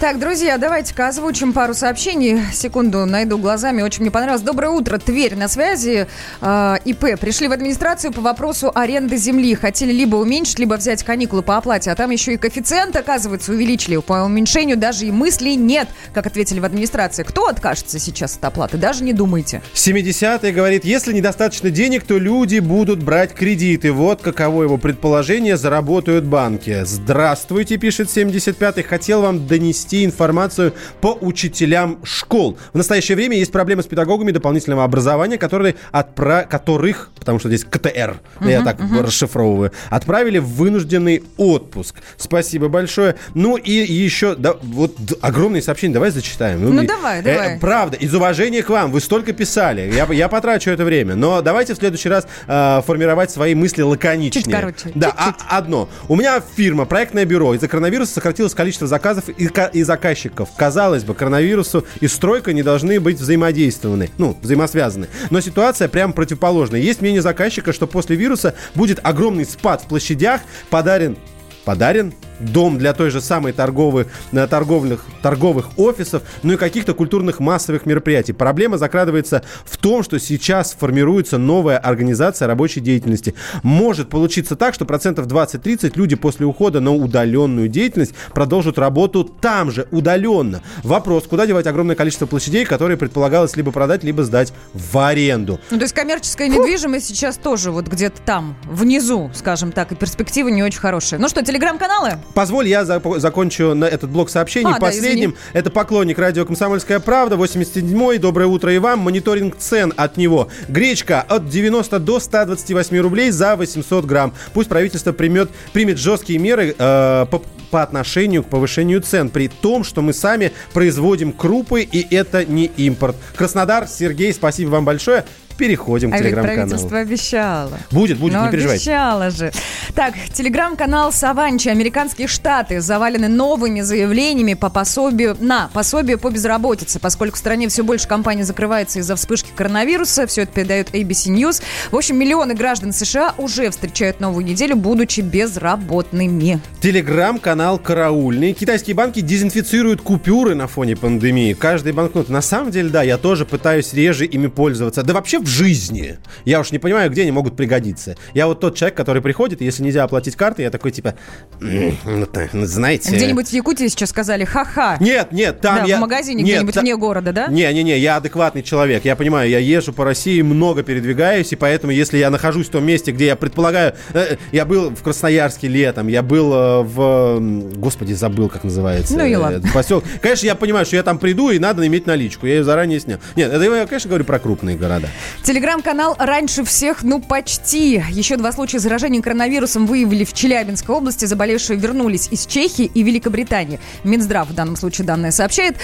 Так, 0.00 0.18
друзья, 0.18 0.58
давайте-ка 0.58 1.08
озвучим 1.08 1.52
пару 1.52 1.72
сообщений. 1.72 2.40
Секунду, 2.52 3.06
найду 3.06 3.38
глазами. 3.38 3.80
Очень 3.80 4.02
мне 4.02 4.10
понравилось. 4.10 4.42
Доброе 4.42 4.70
утро, 4.70 4.98
Тверь 4.98 5.36
на 5.36 5.46
связи. 5.46 6.08
Э, 6.40 6.74
ИП. 6.84 7.18
Пришли 7.20 7.46
в 7.46 7.52
администрацию 7.52 8.12
по 8.12 8.20
вопросу 8.20 8.72
аренды 8.74 9.16
земли. 9.16 9.54
Хотели 9.54 9.92
либо 9.92 10.16
уменьшить, 10.16 10.58
либо 10.58 10.74
взять 10.74 11.04
каникулы 11.04 11.42
по 11.42 11.56
оплате. 11.56 11.92
А 11.92 11.94
там 11.94 12.10
еще 12.10 12.34
и 12.34 12.36
коэффициент, 12.36 12.96
оказывается, 12.96 13.52
увеличили. 13.52 13.96
По 13.98 14.24
уменьшению 14.24 14.76
даже 14.76 15.06
и 15.06 15.12
мыслей 15.12 15.54
нет, 15.54 15.88
как 16.12 16.26
ответили 16.26 16.58
в 16.58 16.64
администрации. 16.64 17.22
Кто 17.22 17.46
откажется 17.46 18.00
сейчас 18.00 18.36
от 18.36 18.44
оплаты? 18.44 18.76
Даже 18.78 19.04
не 19.04 19.12
думайте. 19.12 19.62
70-й 19.74 20.50
говорит, 20.50 20.84
если 20.84 21.12
недостаточно 21.12 21.70
денег, 21.70 22.02
то 22.02 22.18
люди 22.18 22.58
будут 22.58 23.00
брать 23.02 23.32
кредиты. 23.32 23.92
Вот 23.92 24.22
каково 24.22 24.64
его 24.64 24.76
предположение, 24.76 25.56
заработают 25.56 26.24
банки. 26.24 26.82
Здравствуйте, 26.84 27.76
пишет 27.76 28.08
75-й. 28.08 28.82
Хотел 28.82 29.22
вам 29.22 29.46
донести 29.46 29.83
информацию 29.92 30.72
по 31.00 31.12
учителям 31.20 31.98
школ. 32.04 32.56
В 32.72 32.76
настоящее 32.78 33.16
время 33.16 33.36
есть 33.36 33.52
проблемы 33.52 33.82
с 33.82 33.86
педагогами 33.86 34.30
дополнительного 34.30 34.84
образования, 34.84 35.36
которые 35.38 35.74
отпра... 35.92 36.46
которых, 36.48 37.10
потому 37.18 37.38
что 37.38 37.48
здесь 37.48 37.64
КТР, 37.64 38.20
я 38.40 38.60
Мгм, 38.60 38.64
так 38.64 38.80
мгм. 38.80 39.00
расшифровываю, 39.00 39.72
отправили 39.90 40.38
в 40.38 40.46
вынужденный 40.46 41.22
отпуск. 41.36 41.96
Спасибо 42.16 42.68
большое. 42.68 43.16
Ну 43.34 43.56
и 43.56 43.72
еще, 43.72 44.34
да, 44.34 44.54
вот 44.62 44.94
огромные 45.20 45.62
сообщения, 45.62 45.94
давай 45.94 46.10
зачитаем. 46.10 46.62
Ну, 46.74 46.82
и- 46.82 46.86
давай, 46.86 47.20
э, 47.20 47.22
давай. 47.22 47.58
правда, 47.58 47.96
из 47.96 48.14
уважения 48.14 48.62
к 48.62 48.70
вам, 48.70 48.92
вы 48.92 49.00
столько 49.00 49.32
писали, 49.32 49.92
я, 49.92 50.06
я 50.12 50.28
потрачу 50.28 50.70
это 50.70 50.84
время, 50.84 51.14
но 51.14 51.42
давайте 51.42 51.74
в 51.74 51.78
следующий 51.78 52.08
раз 52.08 52.26
э, 52.46 52.80
формировать 52.86 53.30
свои 53.30 53.54
мысли 53.54 53.82
лаконичнее. 53.82 54.42
Чуть 54.44 54.52
короче, 54.52 54.92
Да, 54.94 55.12
а- 55.16 55.34
одно. 55.58 55.88
У 56.08 56.16
меня 56.16 56.40
фирма, 56.56 56.84
проектное 56.84 57.24
бюро, 57.24 57.54
из-за 57.54 57.68
коронавируса 57.68 58.14
сократилось 58.14 58.54
количество 58.54 58.86
заказов 58.86 59.28
и, 59.28 59.48
и 59.74 59.82
заказчиков. 59.82 60.48
Казалось 60.56 61.04
бы, 61.04 61.14
коронавирусу 61.14 61.84
и 62.00 62.08
стройка 62.08 62.52
не 62.52 62.62
должны 62.62 63.00
быть 63.00 63.18
взаимодействованы, 63.18 64.10
ну, 64.18 64.36
взаимосвязаны. 64.40 65.08
Но 65.30 65.40
ситуация 65.40 65.88
прям 65.88 66.12
противоположная. 66.12 66.80
Есть 66.80 67.00
мнение 67.00 67.22
заказчика, 67.22 67.72
что 67.72 67.86
после 67.86 68.16
вируса 68.16 68.54
будет 68.74 69.00
огромный 69.02 69.44
спад 69.44 69.82
в 69.82 69.86
площадях, 69.86 70.40
подарен 70.70 71.16
подарен 71.64 72.12
дом 72.40 72.78
для 72.78 72.92
той 72.92 73.10
же 73.10 73.20
самой 73.20 73.52
торговых, 73.52 74.08
э, 74.32 74.46
торговых, 74.46 75.04
торговых 75.22 75.78
офисов, 75.78 76.22
ну 76.42 76.54
и 76.54 76.56
каких-то 76.56 76.94
культурных 76.94 77.40
массовых 77.40 77.86
мероприятий. 77.86 78.32
Проблема 78.32 78.78
закрадывается 78.78 79.42
в 79.64 79.76
том, 79.76 80.02
что 80.02 80.18
сейчас 80.18 80.76
формируется 80.78 81.38
новая 81.38 81.78
организация 81.78 82.48
рабочей 82.48 82.80
деятельности. 82.80 83.34
Может 83.62 84.08
получиться 84.08 84.56
так, 84.56 84.74
что 84.74 84.84
процентов 84.84 85.26
20-30 85.26 85.92
люди 85.94 86.16
после 86.16 86.46
ухода 86.46 86.80
на 86.80 86.92
удаленную 86.92 87.68
деятельность 87.68 88.14
продолжат 88.32 88.78
работу 88.78 89.24
там 89.24 89.70
же, 89.70 89.86
удаленно. 89.90 90.62
Вопрос, 90.82 91.24
куда 91.24 91.46
девать 91.46 91.66
огромное 91.66 91.96
количество 91.96 92.26
площадей, 92.26 92.64
которые 92.64 92.96
предполагалось 92.96 93.56
либо 93.56 93.72
продать, 93.72 94.04
либо 94.04 94.24
сдать 94.24 94.52
в 94.72 94.98
аренду. 94.98 95.60
Ну, 95.70 95.78
то 95.78 95.82
есть 95.84 95.94
коммерческая 95.94 96.48
недвижимость 96.48 97.06
сейчас 97.06 97.36
тоже 97.36 97.70
вот 97.70 97.86
где-то 97.86 98.20
там, 98.22 98.56
внизу, 98.64 99.30
скажем 99.34 99.72
так, 99.72 99.92
и 99.92 99.94
перспективы 99.94 100.50
не 100.50 100.62
очень 100.62 100.80
хорошие. 100.80 101.18
Ну 101.18 101.28
что, 101.28 101.44
телеграм-каналы? 101.44 102.18
Позволь, 102.32 102.68
я 102.68 102.82
зап- 102.82 103.18
закончу 103.18 103.74
на 103.74 103.84
этот 103.84 104.10
блок 104.10 104.30
сообщений 104.30 104.70
А, 104.70 104.74
да, 104.74 104.80
последним. 104.80 105.30
извини. 105.30 105.34
Это 105.52 105.70
поклонник 105.70 106.18
радио 106.18 106.44
«Комсомольская 106.44 106.98
правда», 107.00 107.36
87-й. 107.36 108.18
Доброе 108.18 108.46
утро 108.46 108.72
и 108.72 108.78
вам. 108.78 109.00
Мониторинг 109.00 109.56
цен 109.58 109.92
от 109.96 110.16
него. 110.16 110.48
Гречка 110.68 111.20
от 111.20 111.48
90 111.48 111.98
до 112.00 112.18
128 112.20 112.98
рублей 112.98 113.30
за 113.30 113.56
800 113.56 114.04
грамм. 114.04 114.32
Пусть 114.52 114.68
правительство 114.68 115.12
примет, 115.12 115.50
примет 115.72 115.98
жесткие 115.98 116.38
меры 116.38 116.74
э, 116.76 117.26
по, 117.30 117.42
по 117.70 117.82
отношению 117.82 118.42
к 118.42 118.48
повышению 118.48 119.00
цен, 119.00 119.28
при 119.30 119.48
том, 119.48 119.84
что 119.84 120.02
мы 120.02 120.12
сами 120.12 120.52
производим 120.72 121.32
крупы, 121.32 121.82
и 121.82 122.14
это 122.14 122.44
не 122.44 122.66
импорт. 122.66 123.16
Краснодар, 123.36 123.86
Сергей, 123.88 124.32
спасибо 124.32 124.70
вам 124.70 124.84
большое. 124.84 125.24
Переходим 125.56 126.10
к 126.10 126.14
А 126.14 126.16
ведь 126.18 126.26
телеграм-каналу. 126.26 126.68
правительство 126.68 126.98
обещало. 126.98 127.78
Будет, 127.90 128.18
будет, 128.18 128.34
Ну, 128.34 128.44
не 128.46 128.50
переживайте. 128.50 128.90
обещала 128.90 129.30
же. 129.30 129.52
Так, 129.94 130.14
телеграм-канал 130.32 131.12
Саванчи, 131.12 131.68
американские 131.68 132.26
штаты, 132.26 132.80
завалены 132.80 133.28
новыми 133.28 133.80
заявлениями 133.80 134.54
по 134.54 134.68
пособию, 134.70 135.36
на 135.40 135.68
пособие 135.72 136.18
по 136.18 136.30
безработице, 136.30 136.98
поскольку 136.98 137.36
в 137.36 137.38
стране 137.38 137.68
все 137.68 137.84
больше 137.84 138.08
компаний 138.08 138.42
закрывается 138.42 138.98
из-за 138.98 139.14
вспышки 139.16 139.50
коронавируса. 139.54 140.26
Все 140.26 140.42
это 140.42 140.52
передает 140.52 140.90
ABC 140.94 141.28
News. 141.32 141.62
В 141.90 141.96
общем, 141.96 142.16
миллионы 142.18 142.54
граждан 142.54 142.92
США 142.92 143.34
уже 143.38 143.70
встречают 143.70 144.20
новую 144.20 144.44
неделю, 144.44 144.76
будучи 144.76 145.20
безработными. 145.20 146.60
Телеграм-канал 146.80 147.78
«Караульный». 147.78 148.52
Китайские 148.52 148.94
банки 148.96 149.20
дезинфицируют 149.20 150.00
купюры 150.02 150.54
на 150.54 150.66
фоне 150.66 150.96
пандемии. 150.96 151.52
Каждый 151.54 151.92
банкнот. 151.92 152.28
На 152.28 152.42
самом 152.42 152.70
деле, 152.70 152.88
да, 152.88 153.02
я 153.02 153.18
тоже 153.18 153.44
пытаюсь 153.46 153.92
реже 153.94 154.26
ими 154.26 154.46
пользоваться. 154.48 155.02
Да 155.02 155.14
вообще 155.14 155.38
в 155.44 155.48
жизни. 155.48 156.18
Я 156.44 156.60
уж 156.60 156.72
не 156.72 156.78
понимаю, 156.78 157.10
где 157.10 157.22
они 157.22 157.30
могут 157.30 157.56
пригодиться. 157.56 158.16
Я 158.32 158.46
вот 158.46 158.60
тот 158.60 158.76
человек, 158.76 158.96
который 158.96 159.22
приходит, 159.22 159.60
и 159.62 159.64
если 159.64 159.82
нельзя 159.82 160.02
оплатить 160.04 160.36
картой, 160.36 160.64
я 160.64 160.70
такой 160.70 160.90
типа, 160.90 161.14
«М, 161.60 161.96
ну, 162.04 162.66
знаете... 162.66 163.14
Где-нибудь 163.14 163.48
в 163.48 163.52
Якутии 163.52 163.86
сейчас 163.88 164.10
сказали 164.10 164.44
«ха-ха». 164.44 164.96
Нет, 165.00 165.32
нет, 165.32 165.60
там 165.60 165.76
Да, 165.76 165.84
я... 165.84 165.98
в 165.98 166.00
магазине 166.00 166.42
где-нибудь 166.42 166.74
та- 166.74 166.80
вне 166.80 166.96
города, 166.96 167.32
да? 167.32 167.46
Не-не-не, 167.48 167.98
я 167.98 168.16
адекватный 168.16 168.62
человек. 168.62 169.04
Я 169.04 169.16
понимаю, 169.16 169.48
я 169.50 169.58
езжу 169.58 169.92
по 169.92 170.04
России, 170.04 170.40
много 170.42 170.82
передвигаюсь, 170.82 171.52
и 171.52 171.56
поэтому, 171.56 171.92
если 171.92 172.18
я 172.18 172.30
нахожусь 172.30 172.68
в 172.68 172.70
том 172.70 172.84
месте, 172.84 173.12
где 173.12 173.26
я 173.26 173.36
предполагаю... 173.36 173.94
э, 174.14 174.36
я 174.52 174.64
был 174.64 174.90
в 174.90 175.02
Красноярске 175.02 175.68
летом, 175.68 176.08
я 176.08 176.22
был 176.22 176.52
э, 176.52 176.82
в... 176.82 177.40
Господи, 177.76 178.12
забыл, 178.14 178.48
как 178.48 178.64
называется. 178.64 179.16
Ну 179.16 179.24
и 179.24 179.32
э, 179.32 179.36
ладно. 179.36 179.68
поселок. 179.72 180.04
Конечно, 180.20 180.46
я 180.46 180.54
понимаю, 180.54 180.86
что 180.86 180.96
я 180.96 181.02
там 181.02 181.18
приду, 181.18 181.50
и 181.50 181.58
надо 181.58 181.86
иметь 181.86 182.06
наличку. 182.06 182.46
Я 182.46 182.54
ее 182.54 182.64
заранее 182.64 183.00
снял. 183.00 183.18
Нет, 183.36 183.52
это 183.52 183.62
я, 183.64 183.86
конечно, 183.86 184.08
говорю 184.08 184.24
про 184.24 184.38
крупные 184.38 184.76
города. 184.76 185.08
Телеграм-канал 185.42 186.16
раньше 186.18 186.64
всех, 186.64 187.02
ну 187.02 187.20
почти. 187.20 188.02
Еще 188.10 188.36
два 188.36 188.52
случая 188.52 188.78
заражения 188.78 189.20
коронавирусом 189.20 189.86
выявили 189.86 190.24
в 190.24 190.32
Челябинской 190.32 190.94
области. 190.94 191.24
Заболевшие 191.24 191.78
вернулись 191.78 192.28
из 192.30 192.46
Чехии 192.46 192.90
и 192.92 193.02
Великобритании. 193.02 193.78
Минздрав 194.04 194.48
в 194.48 194.54
данном 194.54 194.76
случае 194.76 195.06
данное 195.06 195.30
сообщает. 195.30 195.76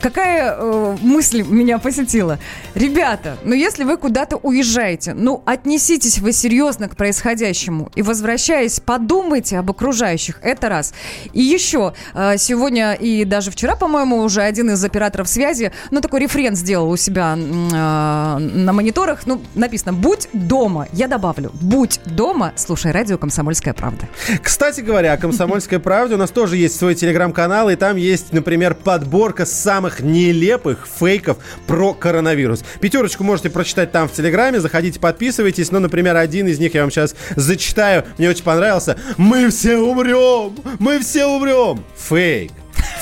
Какая 0.00 0.54
э, 0.56 0.96
мысль 1.02 1.42
меня 1.42 1.78
посетила? 1.78 2.38
Ребята, 2.74 3.36
ну 3.44 3.54
если 3.54 3.84
вы 3.84 3.96
куда-то 3.96 4.36
уезжаете, 4.36 5.14
ну 5.14 5.42
отнеситесь 5.44 6.18
вы 6.18 6.32
серьезно 6.32 6.88
к 6.88 6.96
происходящему. 6.96 7.90
И 7.94 8.02
возвращаясь, 8.02 8.80
подумайте 8.80 9.58
об 9.58 9.70
окружающих. 9.70 10.38
Это 10.42 10.68
раз. 10.68 10.94
И 11.32 11.42
еще, 11.42 11.94
э, 12.14 12.36
сегодня 12.38 12.94
и 12.94 13.24
даже 13.24 13.50
вчера, 13.50 13.76
по-моему, 13.76 14.18
уже 14.18 14.42
один 14.42 14.70
из 14.70 14.84
операторов 14.84 15.28
связи, 15.28 15.72
ну 15.90 16.00
такой 16.00 16.20
рефрен 16.20 16.54
сделал 16.54 16.90
у 16.90 16.96
себя 16.96 17.36
э, 17.36 18.38
на 18.38 18.72
мониторах. 18.90 19.26
Ну, 19.26 19.40
написано 19.54 19.92
«Будь 19.92 20.28
дома». 20.32 20.88
Я 20.92 21.06
добавлю 21.06 21.52
«Будь 21.60 22.00
дома, 22.04 22.52
слушай 22.56 22.90
радио 22.90 23.18
«Комсомольская 23.18 23.72
правда». 23.72 24.08
Кстати 24.42 24.80
говоря, 24.80 25.12
о 25.12 25.16
«Комсомольской 25.16 25.78
правде» 25.78 26.14
у 26.16 26.18
нас 26.18 26.30
тоже 26.30 26.56
есть 26.56 26.76
свой 26.76 26.94
телеграм-канал, 26.94 27.70
и 27.70 27.76
там 27.76 27.96
есть, 27.96 28.32
например, 28.32 28.74
подборка 28.74 29.46
самых 29.46 30.00
нелепых 30.00 30.88
фейков 30.98 31.38
про 31.66 31.94
коронавирус. 31.94 32.64
Пятерочку 32.80 33.22
можете 33.22 33.50
прочитать 33.50 33.92
там 33.92 34.08
в 34.08 34.12
телеграме, 34.12 34.60
заходите, 34.60 34.98
подписывайтесь. 34.98 35.70
Ну, 35.70 35.78
например, 35.78 36.16
один 36.16 36.48
из 36.48 36.58
них 36.58 36.74
я 36.74 36.82
вам 36.82 36.90
сейчас 36.90 37.14
зачитаю. 37.36 38.04
Мне 38.18 38.28
очень 38.28 38.44
понравился. 38.44 38.96
«Мы 39.16 39.50
все 39.50 39.76
умрем! 39.76 40.56
Мы 40.78 40.98
все 40.98 41.26
умрем!» 41.26 41.84
Фейк. 41.96 42.52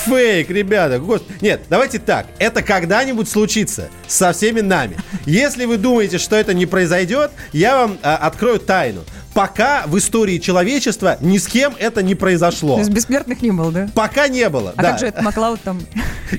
Фейк, 0.05 0.49
ребята. 0.49 0.99
Господи. 0.99 1.37
Нет, 1.41 1.61
давайте 1.69 1.99
так. 1.99 2.27
Это 2.39 2.61
когда-нибудь 2.61 3.29
случится 3.29 3.89
со 4.07 4.31
всеми 4.31 4.61
нами. 4.61 4.97
Если 5.25 5.65
вы 5.65 5.77
думаете, 5.77 6.17
что 6.17 6.35
это 6.35 6.53
не 6.53 6.65
произойдет, 6.65 7.31
я 7.53 7.77
вам 7.77 7.97
а, 8.01 8.15
открою 8.17 8.59
тайну. 8.59 9.03
Пока 9.33 9.83
в 9.87 9.97
истории 9.97 10.37
человечества 10.37 11.17
ни 11.21 11.37
с 11.37 11.47
кем 11.47 11.73
это 11.79 12.01
не 12.01 12.15
произошло. 12.15 12.75
То 12.75 12.79
есть 12.79 12.91
бессмертных 12.91 13.41
не 13.41 13.51
было, 13.51 13.71
да? 13.71 13.89
Пока 13.93 14.27
не 14.27 14.47
было. 14.49 14.73
А 14.75 14.81
да. 14.81 14.89
как 14.91 14.99
же 14.99 15.07
это 15.07 15.21
Маклауд 15.21 15.61
там? 15.61 15.79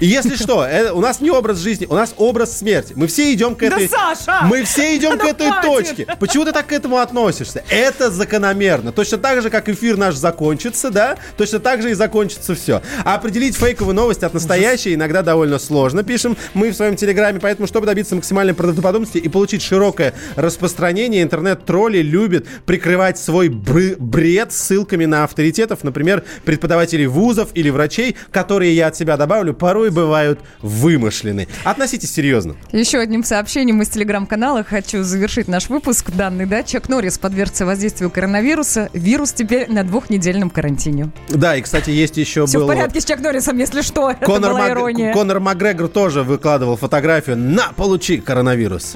И 0.00 0.06
если 0.06 0.36
что, 0.36 0.64
э, 0.64 0.90
у 0.92 1.00
нас 1.00 1.20
не 1.20 1.30
образ 1.30 1.58
жизни, 1.58 1.86
у 1.86 1.94
нас 1.94 2.14
образ 2.16 2.56
смерти. 2.58 2.92
Мы 2.96 3.06
все 3.06 3.32
идем 3.32 3.54
к 3.56 3.60
Да, 3.60 3.66
этой... 3.66 3.88
Саша! 3.88 4.40
Мы 4.44 4.62
все 4.64 4.96
идем 4.96 5.18
к 5.18 5.24
этой 5.24 5.48
хватит! 5.48 5.70
точке. 5.70 6.06
Почему 6.18 6.44
ты 6.44 6.52
так 6.52 6.66
к 6.66 6.72
этому 6.72 6.98
относишься? 6.98 7.64
Это 7.68 8.10
закономерно. 8.10 8.92
Точно 8.92 9.18
так 9.18 9.42
же, 9.42 9.50
как 9.50 9.68
эфир 9.68 9.96
наш 9.96 10.14
закончится, 10.14 10.90
да? 10.90 11.16
Точно 11.36 11.58
так 11.58 11.82
же 11.82 11.90
и 11.90 11.94
закончится 11.94 12.54
все. 12.54 12.82
А 13.04 13.14
определить 13.14 13.56
фейковую 13.56 13.94
новость 13.94 14.22
от 14.22 14.34
настоящей 14.34 14.94
иногда 14.94 15.22
довольно 15.22 15.58
сложно, 15.58 16.02
пишем 16.02 16.36
мы 16.54 16.70
в 16.70 16.76
своем 16.76 16.96
телеграме. 16.96 17.40
Поэтому, 17.40 17.66
чтобы 17.66 17.86
добиться 17.86 18.14
максимальной 18.14 18.54
правдоподобности 18.54 19.18
и 19.18 19.28
получить 19.28 19.62
широкое 19.62 20.14
распространение, 20.36 21.22
интернет-тролли 21.22 21.98
любят 21.98 22.46
прикрывать 22.80 23.18
свой 23.18 23.48
бры- 23.50 23.96
бред 23.98 24.52
ссылками 24.52 25.04
на 25.04 25.24
авторитетов, 25.24 25.84
например, 25.84 26.24
преподавателей 26.46 27.06
вузов 27.06 27.50
или 27.52 27.68
врачей, 27.68 28.16
которые, 28.32 28.74
я 28.74 28.86
от 28.86 28.96
себя 28.96 29.18
добавлю, 29.18 29.52
порой 29.52 29.90
бывают 29.90 30.40
вымышлены. 30.62 31.46
Относитесь 31.62 32.10
серьезно. 32.10 32.56
Еще 32.72 32.98
одним 32.98 33.22
сообщением 33.22 33.82
из 33.82 33.90
телеграм-канала 33.90 34.64
хочу 34.64 35.02
завершить 35.02 35.46
наш 35.46 35.68
выпуск 35.68 36.10
данный, 36.10 36.46
да? 36.46 36.62
Чак 36.62 36.88
Норрис 36.88 37.18
подвергся 37.18 37.66
воздействию 37.66 38.08
коронавируса. 38.10 38.88
Вирус 38.94 39.34
теперь 39.34 39.70
на 39.70 39.84
двухнедельном 39.84 40.48
карантине. 40.48 41.10
Да, 41.28 41.56
и, 41.56 41.60
кстати, 41.60 41.90
есть 41.90 42.16
еще 42.16 42.46
Все 42.46 42.60
был... 42.60 42.64
в 42.64 42.68
порядке 42.68 43.02
с 43.02 43.04
Чак 43.04 43.20
Норрисом, 43.20 43.58
если 43.58 43.82
что. 43.82 44.14
Конор, 44.24 44.54
Мак- 44.54 44.70
ирония. 44.70 45.12
Конор 45.12 45.40
Макгрегор 45.40 45.88
тоже 45.88 46.22
выкладывал 46.22 46.78
фотографию. 46.78 47.36
На, 47.36 47.72
получи 47.76 48.16
коронавирус. 48.16 48.94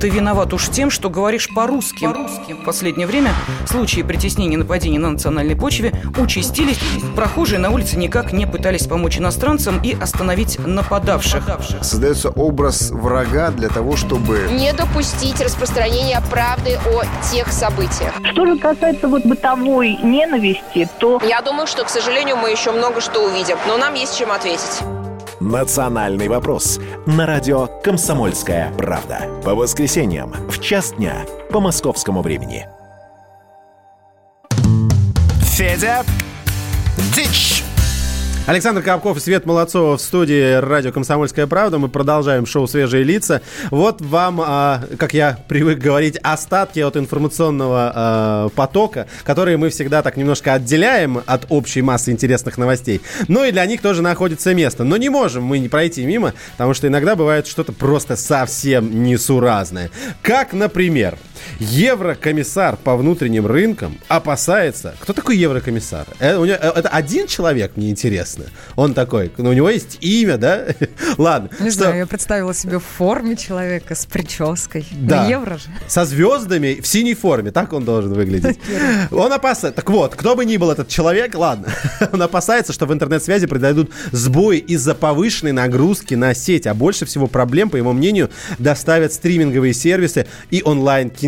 Ты 0.00 0.10
виноват 0.10 0.52
уж 0.52 0.68
тем, 0.68 0.90
что 0.90 1.10
говоришь 1.10 1.48
по-русски. 1.54 2.04
В 2.04 2.64
последнее 2.88 3.06
время 3.06 3.34
случаи 3.66 4.00
притеснения 4.00 4.54
и 4.54 4.56
нападений 4.56 4.96
на 4.96 5.10
национальной 5.10 5.54
почве 5.54 5.92
участились. 6.16 6.78
Прохожие 7.14 7.58
на 7.58 7.68
улице 7.68 7.98
никак 7.98 8.32
не 8.32 8.46
пытались 8.46 8.86
помочь 8.86 9.18
иностранцам 9.18 9.82
и 9.82 9.94
остановить 10.00 10.58
нападавших. 10.58 11.44
Создается 11.82 12.30
образ 12.30 12.90
врага 12.90 13.50
для 13.50 13.68
того, 13.68 13.96
чтобы... 13.96 14.48
Не 14.52 14.72
допустить 14.72 15.38
распространения 15.42 16.22
правды 16.30 16.78
о 16.86 17.02
тех 17.30 17.52
событиях. 17.52 18.14
Что 18.32 18.46
же 18.46 18.58
касается 18.58 19.06
вот 19.06 19.26
бытовой 19.26 19.98
ненависти, 20.02 20.88
то... 20.98 21.20
Я 21.28 21.42
думаю, 21.42 21.66
что, 21.66 21.84
к 21.84 21.90
сожалению, 21.90 22.36
мы 22.36 22.50
еще 22.50 22.72
много 22.72 23.02
что 23.02 23.28
увидим, 23.28 23.58
но 23.66 23.76
нам 23.76 23.92
есть 23.92 24.16
чем 24.16 24.32
ответить. 24.32 24.80
«Национальный 25.40 26.28
вопрос» 26.28 26.80
на 27.06 27.26
радио 27.26 27.68
«Комсомольская 27.84 28.72
правда». 28.78 29.20
По 29.44 29.54
воскресеньям 29.54 30.32
в 30.48 30.58
час 30.60 30.94
дня 30.94 31.26
по 31.52 31.60
московскому 31.60 32.22
времени. 32.22 32.66
Федя, 35.58 36.04
дичь! 37.16 37.64
Александр 38.46 38.80
Капков 38.80 39.16
и 39.16 39.20
Свет 39.20 39.44
Молодцова 39.44 39.98
в 39.98 40.00
студии 40.00 40.54
радио 40.54 40.92
«Комсомольская 40.92 41.48
правда». 41.48 41.78
Мы 41.78 41.88
продолжаем 41.88 42.46
шоу 42.46 42.68
«Свежие 42.68 43.02
лица». 43.02 43.42
Вот 43.72 44.00
вам, 44.00 44.40
а, 44.40 44.84
как 44.98 45.14
я 45.14 45.36
привык 45.48 45.80
говорить, 45.80 46.16
остатки 46.22 46.78
от 46.78 46.96
информационного 46.96 47.92
а, 47.92 48.48
потока, 48.50 49.08
которые 49.24 49.56
мы 49.56 49.70
всегда 49.70 50.00
так 50.02 50.16
немножко 50.16 50.54
отделяем 50.54 51.20
от 51.26 51.46
общей 51.48 51.82
массы 51.82 52.12
интересных 52.12 52.56
новостей. 52.56 53.02
Ну 53.26 53.44
и 53.44 53.50
для 53.50 53.66
них 53.66 53.82
тоже 53.82 54.00
находится 54.00 54.54
место. 54.54 54.84
Но 54.84 54.96
не 54.96 55.08
можем 55.08 55.42
мы 55.42 55.58
не 55.58 55.68
пройти 55.68 56.06
мимо, 56.06 56.34
потому 56.52 56.72
что 56.72 56.86
иногда 56.86 57.16
бывает 57.16 57.48
что-то 57.48 57.72
просто 57.72 58.14
совсем 58.14 59.02
несуразное. 59.02 59.90
Как, 60.22 60.52
например, 60.52 61.18
Еврокомиссар 61.58 62.76
по 62.76 62.96
внутренним 62.96 63.46
рынкам 63.46 63.98
опасается. 64.08 64.94
Кто 65.00 65.12
такой 65.12 65.36
еврокомиссар? 65.36 66.06
Это, 66.18 66.40
у 66.40 66.44
него- 66.44 66.58
э, 66.60 66.72
это 66.76 66.88
один 66.88 67.26
человек, 67.26 67.72
мне 67.76 67.90
интересно. 67.90 68.44
Он 68.76 68.94
такой, 68.94 69.32
ну, 69.38 69.50
у 69.50 69.52
него 69.52 69.70
есть 69.70 69.98
имя, 70.00 70.36
да? 70.36 70.66
Ладно. 71.18 71.50
Не 71.60 71.70
Что- 71.70 71.84
знаю, 71.84 71.98
я 71.98 72.06
представила 72.06 72.52
себе 72.54 72.78
в 72.78 72.84
форме 72.84 73.36
человека 73.36 73.94
с 73.94 74.06
прической. 74.06 74.86
Да. 74.92 75.22
На 75.24 75.28
евро 75.28 75.58
же. 75.58 75.64
Со 75.86 76.04
звездами 76.04 76.80
в 76.80 76.86
синей 76.86 77.14
форме, 77.14 77.50
так 77.50 77.72
он 77.72 77.84
должен 77.84 78.12
выглядеть. 78.12 78.58
Он 79.10 79.32
опасается. 79.32 79.76
Так 79.76 79.90
вот, 79.90 80.14
кто 80.14 80.34
бы 80.36 80.44
ни 80.44 80.56
был 80.56 80.70
этот 80.70 80.88
человек, 80.88 81.34
ладно, 81.34 81.68
он 82.12 82.22
опасается, 82.22 82.72
что 82.72 82.86
в 82.86 82.92
интернет-связи 82.92 83.46
произойдут 83.46 83.90
сбои 84.12 84.58
из-за 84.58 84.94
повышенной 84.94 85.52
нагрузки 85.52 86.14
на 86.14 86.34
сеть, 86.34 86.66
а 86.66 86.74
больше 86.74 87.06
всего 87.06 87.26
проблем, 87.26 87.70
по 87.70 87.76
его 87.76 87.92
мнению, 87.92 88.30
доставят 88.58 89.12
стриминговые 89.12 89.74
сервисы 89.74 90.26
и 90.50 90.62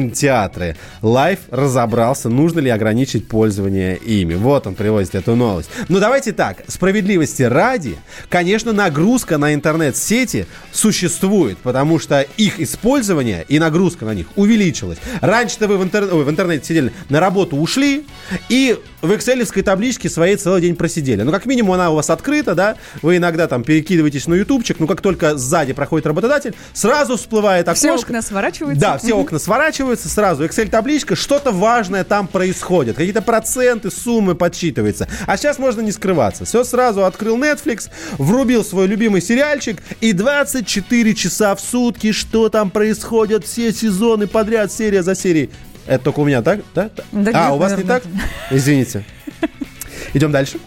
онлайн-кинотеатры. 0.00 0.76
Life 1.02 1.40
разобрался, 1.50 2.28
нужно 2.28 2.60
ли 2.60 2.70
ограничить 2.70 3.28
пользование 3.28 3.96
ими. 3.96 4.34
Вот 4.34 4.66
он 4.66 4.74
привозит 4.74 5.14
эту 5.14 5.36
новость. 5.36 5.70
Ну, 5.88 6.00
давайте 6.00 6.32
так, 6.32 6.58
справедливости 6.68 7.42
ради, 7.42 7.96
конечно, 8.28 8.72
нагрузка 8.72 9.38
на 9.38 9.54
интернет-сети 9.54 10.46
существует, 10.72 11.58
потому 11.58 11.98
что 11.98 12.26
их 12.36 12.60
использование 12.60 13.44
и 13.48 13.58
нагрузка 13.58 14.04
на 14.04 14.14
них 14.14 14.26
увеличилась. 14.36 14.98
Раньше-то 15.20 15.68
вы 15.68 15.78
в, 15.78 15.82
интер- 15.82 16.12
ой, 16.12 16.24
в 16.24 16.30
интернете 16.30 16.66
сидели, 16.66 16.92
на 17.08 17.20
работу 17.20 17.56
ушли 17.56 18.06
и 18.48 18.78
в 19.02 19.14
экселевской 19.14 19.62
табличке 19.62 20.08
своей 20.08 20.36
целый 20.36 20.60
день 20.60 20.76
просидели. 20.76 21.22
Ну, 21.22 21.30
как 21.30 21.46
минимум, 21.46 21.72
она 21.72 21.90
у 21.90 21.94
вас 21.94 22.10
открыта, 22.10 22.54
да, 22.54 22.76
вы 23.02 23.16
иногда 23.16 23.46
там 23.46 23.62
перекидываетесь 23.62 24.26
на 24.26 24.34
ютубчик, 24.34 24.78
ну, 24.78 24.86
как 24.86 25.00
только 25.00 25.36
сзади 25.36 25.72
проходит 25.72 26.06
работодатель, 26.06 26.54
сразу 26.72 27.16
всплывает 27.16 27.66
окошко. 27.66 27.80
Все 27.80 27.94
окна 27.94 28.22
сворачиваются. 28.22 28.80
Да, 28.80 28.98
все 28.98 29.14
окна 29.14 29.38
сворачиваются 29.38 29.89
сразу. 29.98 30.44
Excel-табличка, 30.44 31.16
что-то 31.16 31.50
важное 31.52 32.04
там 32.04 32.26
происходит. 32.28 32.96
Какие-то 32.96 33.22
проценты, 33.22 33.90
суммы 33.90 34.34
подсчитываются. 34.34 35.08
А 35.26 35.36
сейчас 35.36 35.58
можно 35.58 35.80
не 35.80 35.92
скрываться. 35.92 36.44
Все 36.44 36.64
сразу 36.64 37.04
открыл 37.04 37.36
Netflix, 37.38 37.88
врубил 38.18 38.64
свой 38.64 38.86
любимый 38.86 39.20
сериальчик 39.20 39.78
и 40.00 40.12
24 40.12 41.14
часа 41.14 41.54
в 41.54 41.60
сутки, 41.60 42.12
что 42.12 42.48
там 42.48 42.70
происходит, 42.70 43.44
все 43.44 43.72
сезоны 43.72 44.26
подряд, 44.26 44.70
серия 44.72 45.02
за 45.02 45.14
серией. 45.14 45.50
Это 45.86 46.04
только 46.04 46.20
у 46.20 46.24
меня, 46.24 46.42
так? 46.42 46.60
Да? 46.74 46.90
Да 47.10 47.30
а, 47.34 47.54
у 47.54 47.58
вас 47.58 47.76
не 47.76 47.82
так? 47.84 48.02
Извините. 48.50 49.04
Идем 50.12 50.30
дальше. 50.32 50.58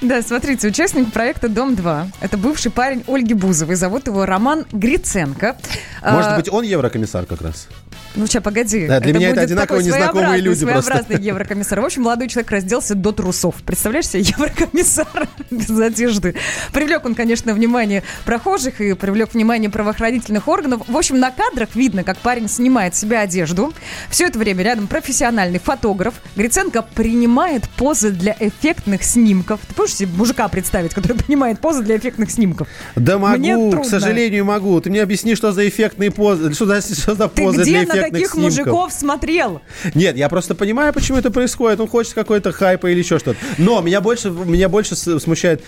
Да, 0.00 0.22
смотрите, 0.22 0.66
участник 0.68 1.12
проекта 1.12 1.48
«Дом-2». 1.50 2.06
Это 2.22 2.38
бывший 2.38 2.70
парень 2.70 3.04
Ольги 3.06 3.34
Бузовой. 3.34 3.74
Зовут 3.74 4.06
его 4.06 4.24
Роман 4.24 4.64
Гриценко. 4.72 5.58
Может 6.02 6.30
А, 6.30 6.36
быть, 6.36 6.50
он 6.50 6.64
еврокомиссар 6.64 7.26
как 7.26 7.42
раз? 7.42 7.68
Ну, 8.16 8.26
сейчас, 8.26 8.42
погоди. 8.42 8.86
Да, 8.86 8.98
для 9.00 9.12
меня 9.12 9.28
это 9.28 9.36
будет 9.36 9.44
одинаково 9.44 9.78
такой 9.78 9.84
незнакомые 9.84 10.26
своеобразный- 10.28 10.40
люди 10.40 10.66
просто. 10.66 10.82
Своеобразный 10.90 11.26
еврокомиссар. 11.26 11.80
В 11.80 11.84
общем, 11.84 12.02
молодой 12.02 12.28
человек 12.28 12.50
разделся 12.50 12.94
до 12.94 13.12
трусов. 13.12 13.54
Представляешь 13.64 14.08
себе, 14.08 14.22
еврокомиссар 14.36 15.28
без 15.50 15.70
одежды. 15.78 16.34
Привлек 16.72 17.04
он, 17.04 17.14
конечно, 17.14 17.54
внимание 17.54 18.02
прохожих 18.24 18.80
и 18.80 18.94
привлек 18.94 19.34
внимание 19.34 19.70
правоохранительных 19.70 20.48
органов. 20.48 20.82
В 20.88 20.96
общем, 20.96 21.20
на 21.20 21.30
кадрах 21.30 21.70
видно, 21.74 22.02
как 22.02 22.18
парень 22.18 22.48
снимает 22.48 22.94
с 22.96 22.98
себя 23.00 23.20
одежду. 23.20 23.72
Все 24.10 24.26
это 24.26 24.38
время 24.38 24.64
рядом 24.64 24.86
профессиональный 24.88 25.60
фотограф. 25.60 26.14
Гриценко 26.36 26.82
принимает 26.82 27.68
позы 27.70 28.10
для 28.10 28.36
эффектных 28.40 29.04
снимков. 29.04 29.60
Ты 29.68 29.74
можешь 29.76 29.96
себе 29.96 30.10
мужика 30.16 30.48
представить, 30.48 30.94
который 30.94 31.16
принимает 31.16 31.60
позы 31.60 31.82
для 31.82 31.96
эффектных 31.96 32.30
снимков? 32.30 32.66
Да 32.96 33.18
могу, 33.18 33.80
к 33.82 33.84
сожалению, 33.84 34.44
могу. 34.44 34.80
Ты 34.80 34.90
мне 34.90 35.02
объясни, 35.02 35.34
что 35.34 35.52
за 35.52 35.68
эффектные 35.68 36.10
позы, 36.10 36.52
что 36.54 36.66
за, 36.66 36.80
что 36.82 37.14
за 37.14 37.28
позы 37.28 37.64
для 37.64 37.84
эффектных 37.84 37.99
таких 38.00 38.30
снимков. 38.30 38.36
мужиков 38.38 38.92
смотрел? 38.92 39.62
Нет, 39.94 40.16
я 40.16 40.28
просто 40.28 40.54
понимаю, 40.54 40.92
почему 40.92 41.18
это 41.18 41.30
происходит. 41.30 41.80
Он 41.80 41.88
хочет 41.88 42.14
какой-то 42.14 42.52
хайпа 42.52 42.86
или 42.88 42.98
еще 43.00 43.18
что-то. 43.18 43.38
Но 43.58 43.80
меня 43.80 44.00
больше, 44.00 44.30
меня 44.30 44.68
больше 44.68 44.96
смущает 44.96 45.62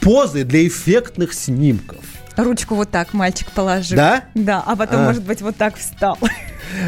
позы 0.00 0.44
для 0.44 0.66
эффектных 0.66 1.32
снимков. 1.32 1.98
Ручку 2.36 2.76
вот 2.76 2.90
так 2.90 3.14
мальчик 3.14 3.50
положил. 3.50 3.96
Да? 3.96 4.24
Да, 4.34 4.62
а 4.64 4.76
потом, 4.76 5.00
А. 5.00 5.04
может 5.06 5.24
быть, 5.24 5.42
вот 5.42 5.56
так 5.56 5.76
встал. 5.76 6.16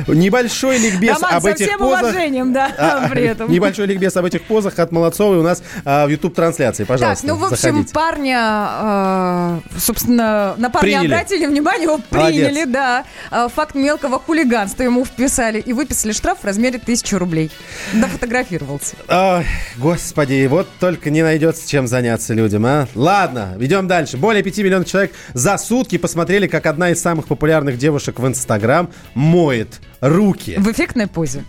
Небольшой 0.09 0.79
ликбез 0.79 1.15
Роман, 1.21 1.35
об 1.37 1.43
со 1.43 1.49
этих 1.51 1.67
всем 1.67 1.79
позах. 1.79 2.01
уважением, 2.03 2.53
да, 2.53 2.71
А, 2.79 3.09
при 3.11 3.23
этом. 3.25 3.51
Небольшой 3.51 3.87
ликбез 3.87 4.17
об 4.17 4.25
этих 4.25 4.43
позах 4.43 4.79
от 4.79 4.93
Молодцовой 4.93 5.39
у 5.39 5.43
нас 5.43 5.63
а, 5.85 6.07
в 6.07 6.11
YouTube-трансляции. 6.11 6.85
Пожалуйста, 6.85 7.27
так, 7.27 7.35
ну, 7.35 7.41
в 7.41 7.45
общем, 7.45 7.59
заходите. 7.59 7.93
парня, 7.95 8.69
э, 9.75 9.79
собственно, 9.79 10.55
на 10.57 10.71
парня 10.71 10.99
Приняли. 11.01 11.13
обратили 11.15 11.47
внимание, 11.47 11.85
его 11.85 12.01
Молодец. 12.11 12.47
приняли, 12.49 12.65
да. 12.65 13.05
Э, 13.31 13.49
Факт 13.55 13.75
мелкого 13.75 14.19
хулиганства 14.19 14.83
ему 14.83 15.05
вписали 15.05 15.61
и 15.61 15.73
выписали 15.73 16.13
штраф 16.13 16.39
в 16.41 16.45
размере 16.45 16.79
тысячи 16.79 17.15
рублей. 17.15 17.51
Дофотографировался. 17.93 18.97
Ой, 19.09 19.47
господи, 19.77 20.47
вот 20.47 20.69
только 20.81 21.11
не 21.11 21.23
найдется 21.23 21.69
чем 21.69 21.87
заняться 21.87 22.35
людям, 22.35 22.65
а. 22.67 22.89
Ладно, 22.95 23.57
идем 23.61 23.87
дальше. 23.87 24.17
Более 24.17 24.43
5 24.43 24.59
миллионов 24.59 24.89
человек 24.89 25.13
за 25.35 25.59
сутки 25.59 25.99
посмотрели, 25.99 26.47
как 26.47 26.67
одна 26.67 26.91
из 26.91 27.01
самых 27.01 27.27
популярных 27.27 27.79
девушек 27.79 28.19
в 28.19 28.27
Инстаграм 28.27 28.91
моет 29.15 29.60
делает 29.61 29.81
руки. 30.01 30.57
В 30.59 30.71
эффектной 30.71 31.07
позе. 31.07 31.45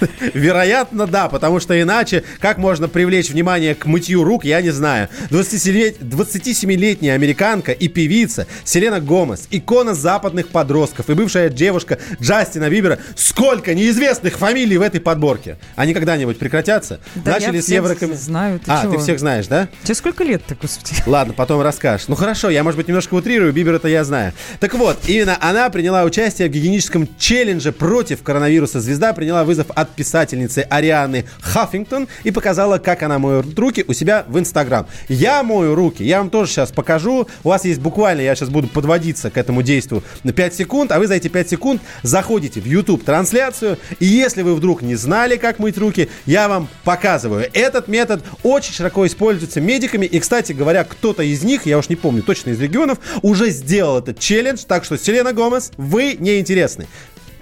Вероятно, 0.34 1.06
да, 1.06 1.28
потому 1.28 1.60
что 1.60 1.80
иначе 1.80 2.24
как 2.40 2.58
можно 2.58 2.88
привлечь 2.88 3.30
внимание 3.30 3.74
к 3.74 3.86
мытью 3.86 4.24
рук, 4.24 4.44
я 4.44 4.60
не 4.60 4.70
знаю. 4.70 5.08
27-лет- 5.30 6.00
27-летняя 6.00 7.14
американка 7.14 7.72
и 7.72 7.88
певица 7.88 8.46
Селена 8.64 9.00
Гомес, 9.00 9.46
икона 9.50 9.94
западных 9.94 10.48
подростков 10.48 11.08
и 11.10 11.14
бывшая 11.14 11.48
девушка 11.48 11.98
Джастина 12.20 12.68
Бибера. 12.68 12.98
Сколько 13.16 13.74
неизвестных 13.74 14.38
фамилий 14.38 14.76
в 14.76 14.82
этой 14.82 15.00
подборке? 15.00 15.58
Они 15.76 15.94
когда-нибудь 15.94 16.38
прекратятся? 16.38 17.00
Да 17.14 17.32
Начали 17.32 17.56
я 17.56 17.62
с 17.62 17.64
всех 17.64 17.76
еврокоми... 17.76 18.14
знаю, 18.14 18.58
ты 18.58 18.70
а, 18.70 18.82
чего? 18.82 18.94
ты 18.94 18.98
всех 19.00 19.18
знаешь, 19.18 19.46
да? 19.46 19.68
Тебе 19.84 19.94
сколько 19.94 20.24
лет-то, 20.24 20.56
господи? 20.60 20.94
Ладно, 21.06 21.34
потом 21.34 21.60
расскажешь. 21.62 22.08
Ну 22.08 22.14
хорошо, 22.16 22.50
я, 22.50 22.64
может 22.64 22.76
быть, 22.76 22.88
немножко 22.88 23.14
утрирую, 23.14 23.52
Бибер 23.52 23.74
это 23.74 23.88
я 23.88 24.04
знаю. 24.04 24.32
Так 24.60 24.74
вот, 24.74 24.98
именно 25.06 25.36
она 25.40 25.70
приняла 25.70 26.04
участие 26.04 26.48
в 26.48 26.52
гигиеническом 26.52 27.08
челлендже 27.18 27.72
против 27.92 28.22
коронавируса. 28.22 28.80
Звезда 28.80 29.12
приняла 29.12 29.44
вызов 29.44 29.66
от 29.74 29.90
писательницы 29.90 30.66
Арианы 30.70 31.26
Хаффингтон 31.42 32.08
и 32.24 32.30
показала, 32.30 32.78
как 32.78 33.02
она 33.02 33.18
моет 33.18 33.58
руки 33.58 33.84
у 33.86 33.92
себя 33.92 34.24
в 34.28 34.38
Инстаграм. 34.38 34.86
Я 35.10 35.42
мою 35.42 35.74
руки, 35.74 36.02
я 36.02 36.16
вам 36.16 36.30
тоже 36.30 36.52
сейчас 36.52 36.72
покажу. 36.72 37.28
У 37.44 37.48
вас 37.50 37.66
есть 37.66 37.80
буквально, 37.80 38.22
я 38.22 38.34
сейчас 38.34 38.48
буду 38.48 38.68
подводиться 38.68 39.30
к 39.30 39.36
этому 39.36 39.60
действию 39.60 40.02
на 40.22 40.32
5 40.32 40.54
секунд, 40.54 40.90
а 40.90 40.98
вы 40.98 41.06
за 41.06 41.16
эти 41.16 41.28
5 41.28 41.50
секунд 41.50 41.82
заходите 42.02 42.62
в 42.62 42.64
YouTube-трансляцию, 42.64 43.76
и 44.00 44.06
если 44.06 44.40
вы 44.40 44.54
вдруг 44.54 44.80
не 44.80 44.94
знали, 44.94 45.36
как 45.36 45.58
мыть 45.58 45.76
руки, 45.76 46.08
я 46.24 46.48
вам 46.48 46.68
показываю. 46.84 47.50
Этот 47.52 47.88
метод 47.88 48.24
очень 48.42 48.72
широко 48.72 49.06
используется 49.06 49.60
медиками, 49.60 50.06
и, 50.06 50.18
кстати 50.18 50.52
говоря, 50.52 50.84
кто-то 50.84 51.22
из 51.22 51.42
них, 51.42 51.66
я 51.66 51.76
уж 51.76 51.90
не 51.90 51.96
помню 51.96 52.22
точно 52.22 52.52
из 52.52 52.60
регионов, 52.60 53.00
уже 53.20 53.50
сделал 53.50 53.98
этот 53.98 54.18
челлендж, 54.18 54.62
так 54.66 54.86
что, 54.86 54.96
Селена 54.96 55.34
Гомес, 55.34 55.72
вы 55.76 56.16
неинтересны. 56.18 56.86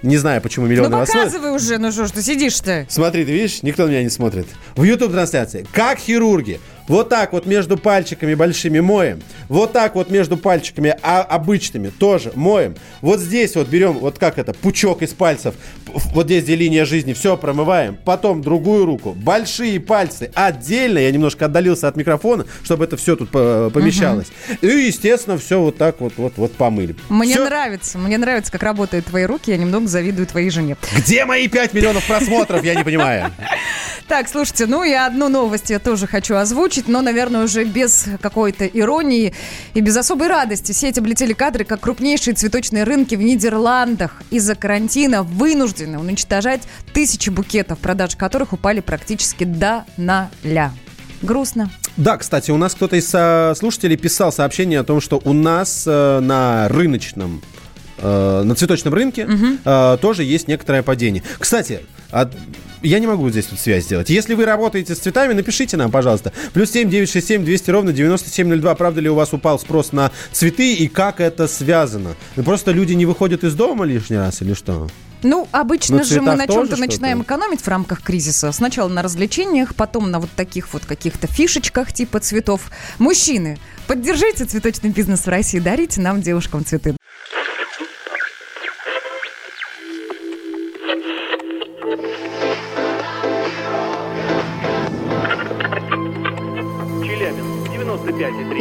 Не 0.03 0.17
знаю, 0.17 0.41
почему 0.41 0.65
миллионы 0.65 0.89
Ну 0.89 0.97
вас 0.97 1.09
смотрят. 1.09 1.31
показывай 1.31 1.55
уже, 1.55 1.77
ну 1.77 1.91
что 1.91 2.07
ж 2.07 2.11
ты 2.11 2.21
сидишь-то? 2.23 2.87
Смотри, 2.89 3.23
ты 3.23 3.31
видишь, 3.31 3.61
никто 3.61 3.85
на 3.85 3.89
меня 3.89 4.01
не 4.03 4.09
смотрит. 4.09 4.47
В 4.75 4.83
YouTube 4.83 5.11
трансляции. 5.11 5.65
Как 5.71 5.99
хирурги. 5.99 6.59
Вот 6.87 7.09
так 7.09 7.33
вот 7.33 7.45
между 7.45 7.77
пальчиками 7.77 8.33
большими 8.33 8.79
моем. 8.79 9.21
Вот 9.49 9.71
так 9.73 9.95
вот 9.95 10.09
между 10.09 10.37
пальчиками 10.37 10.95
а- 11.01 11.21
обычными 11.21 11.89
тоже 11.89 12.31
моем. 12.35 12.75
Вот 13.01 13.19
здесь 13.19 13.55
вот 13.55 13.67
берем, 13.67 13.93
вот 13.93 14.17
как 14.19 14.37
это, 14.37 14.53
пучок 14.53 15.01
из 15.01 15.13
пальцев. 15.13 15.55
Вот 16.13 16.25
здесь, 16.25 16.43
где 16.43 16.55
линия 16.55 16.85
жизни, 16.85 17.13
все 17.13 17.37
промываем. 17.37 17.97
Потом 18.05 18.41
другую 18.41 18.85
руку. 18.85 19.13
Большие 19.13 19.79
пальцы 19.79 20.31
отдельно. 20.33 20.99
Я 20.99 21.11
немножко 21.11 21.45
отдалился 21.45 21.87
от 21.87 21.95
микрофона, 21.95 22.45
чтобы 22.63 22.83
это 22.85 22.97
все 22.97 23.15
тут 23.15 23.29
по- 23.29 23.69
помещалось. 23.73 24.27
И, 24.61 24.67
естественно, 24.67 25.37
все 25.37 25.59
вот 25.61 25.77
так 25.77 25.99
вот, 26.01 26.13
вот, 26.17 26.33
вот 26.37 26.53
помыли. 26.53 26.95
Мне 27.09 27.33
Всё. 27.35 27.45
нравится, 27.45 27.97
мне 27.97 28.17
нравится, 28.17 28.51
как 28.51 28.63
работают 28.63 29.05
твои 29.05 29.25
руки. 29.25 29.51
Я 29.51 29.57
немного 29.57 29.87
завидую 29.87 30.27
твоей 30.27 30.49
жене. 30.49 30.77
Где 30.97 31.25
мои 31.25 31.47
5 31.47 31.73
миллионов 31.73 32.05
просмотров, 32.07 32.63
я 32.63 32.75
не 32.75 32.83
понимаю. 32.83 33.31
Так, 34.07 34.27
слушайте, 34.27 34.65
ну 34.65 34.83
и 34.83 34.91
одну 34.91 35.29
новость 35.29 35.69
я 35.69 35.79
тоже 35.79 36.05
хочу 36.05 36.35
озвучить, 36.35 36.70
но, 36.87 37.01
наверное, 37.01 37.43
уже 37.43 37.63
без 37.63 38.05
какой-то 38.21 38.65
иронии 38.65 39.33
и 39.73 39.81
без 39.81 39.97
особой 39.97 40.27
радости. 40.27 40.71
Сеть 40.71 40.97
облетели 40.97 41.33
кадры, 41.33 41.63
как 41.63 41.81
крупнейшие 41.81 42.33
цветочные 42.33 42.83
рынки 42.83 43.15
в 43.15 43.21
Нидерландах 43.21 44.21
из-за 44.29 44.55
карантина 44.55 45.23
вынуждены 45.23 45.99
уничтожать 45.99 46.61
тысячи 46.93 47.29
букетов, 47.29 47.79
продажи 47.79 48.17
которых 48.17 48.53
упали 48.53 48.79
практически 48.79 49.43
до 49.43 49.85
ноля. 49.97 50.71
Грустно. 51.21 51.69
Да, 51.97 52.17
кстати, 52.17 52.51
у 52.51 52.57
нас 52.57 52.73
кто-то 52.73 52.95
из 52.95 53.11
э, 53.13 53.53
слушателей 53.55 53.97
писал 53.97 54.31
сообщение 54.31 54.79
о 54.79 54.83
том, 54.83 55.01
что 55.01 55.21
у 55.23 55.33
нас 55.33 55.83
э, 55.85 56.19
на 56.19 56.67
рыночном, 56.69 57.41
э, 57.97 58.43
на 58.43 58.55
цветочном 58.55 58.93
рынке 58.93 59.27
э, 59.63 59.97
тоже 60.01 60.23
есть 60.23 60.47
некоторое 60.47 60.81
падение. 60.81 61.21
Кстати, 61.37 61.81
от- 62.11 62.33
я 62.81 62.99
не 62.99 63.05
могу 63.07 63.29
здесь 63.29 63.45
тут 63.45 63.59
связь 63.59 63.83
сделать. 63.83 64.09
Если 64.09 64.33
вы 64.33 64.43
работаете 64.45 64.95
с 64.95 64.99
цветами, 64.99 65.33
напишите 65.33 65.77
нам, 65.77 65.91
пожалуйста. 65.91 66.33
Плюс 66.53 66.71
7 66.71 66.89
967 66.89 67.45
200 67.45 67.69
ровно 67.69 67.93
9702. 67.93 68.73
Правда 68.75 69.01
ли 69.01 69.09
у 69.09 69.15
вас 69.15 69.33
упал 69.33 69.59
спрос 69.59 69.91
на 69.91 70.11
цветы 70.31 70.73
и 70.73 70.87
как 70.87 71.19
это 71.19 71.47
связано? 71.47 72.15
Ну, 72.35 72.43
Просто 72.43 72.71
люди 72.71 72.93
не 72.93 73.05
выходят 73.05 73.43
из 73.43 73.53
дома 73.53 73.85
лишний 73.85 74.17
раз 74.17 74.41
или 74.41 74.53
что? 74.53 74.87
Ну, 75.23 75.47
обычно 75.51 75.97
На 75.97 76.03
же 76.03 76.19
мы 76.19 76.35
на 76.35 76.47
чем-то 76.47 76.77
начинаем 76.77 77.21
экономить 77.21 77.61
в 77.61 77.67
рамках 77.67 78.01
кризиса. 78.01 78.51
Сначала 78.51 78.89
на 78.89 79.03
развлечениях, 79.03 79.75
потом 79.75 80.09
на 80.09 80.19
вот 80.19 80.31
таких 80.31 80.73
вот 80.73 80.85
каких-то 80.85 81.27
фишечках 81.27 81.93
типа 81.93 82.19
цветов. 82.19 82.71
Мужчины, 82.97 83.59
поддержите 83.85 84.45
цветочный 84.45 84.89
бизнес 84.89 85.21
в 85.21 85.27
России, 85.27 85.59
дарите 85.59 86.01
нам, 86.01 86.21
девушкам, 86.23 86.65
цветы. 86.65 86.95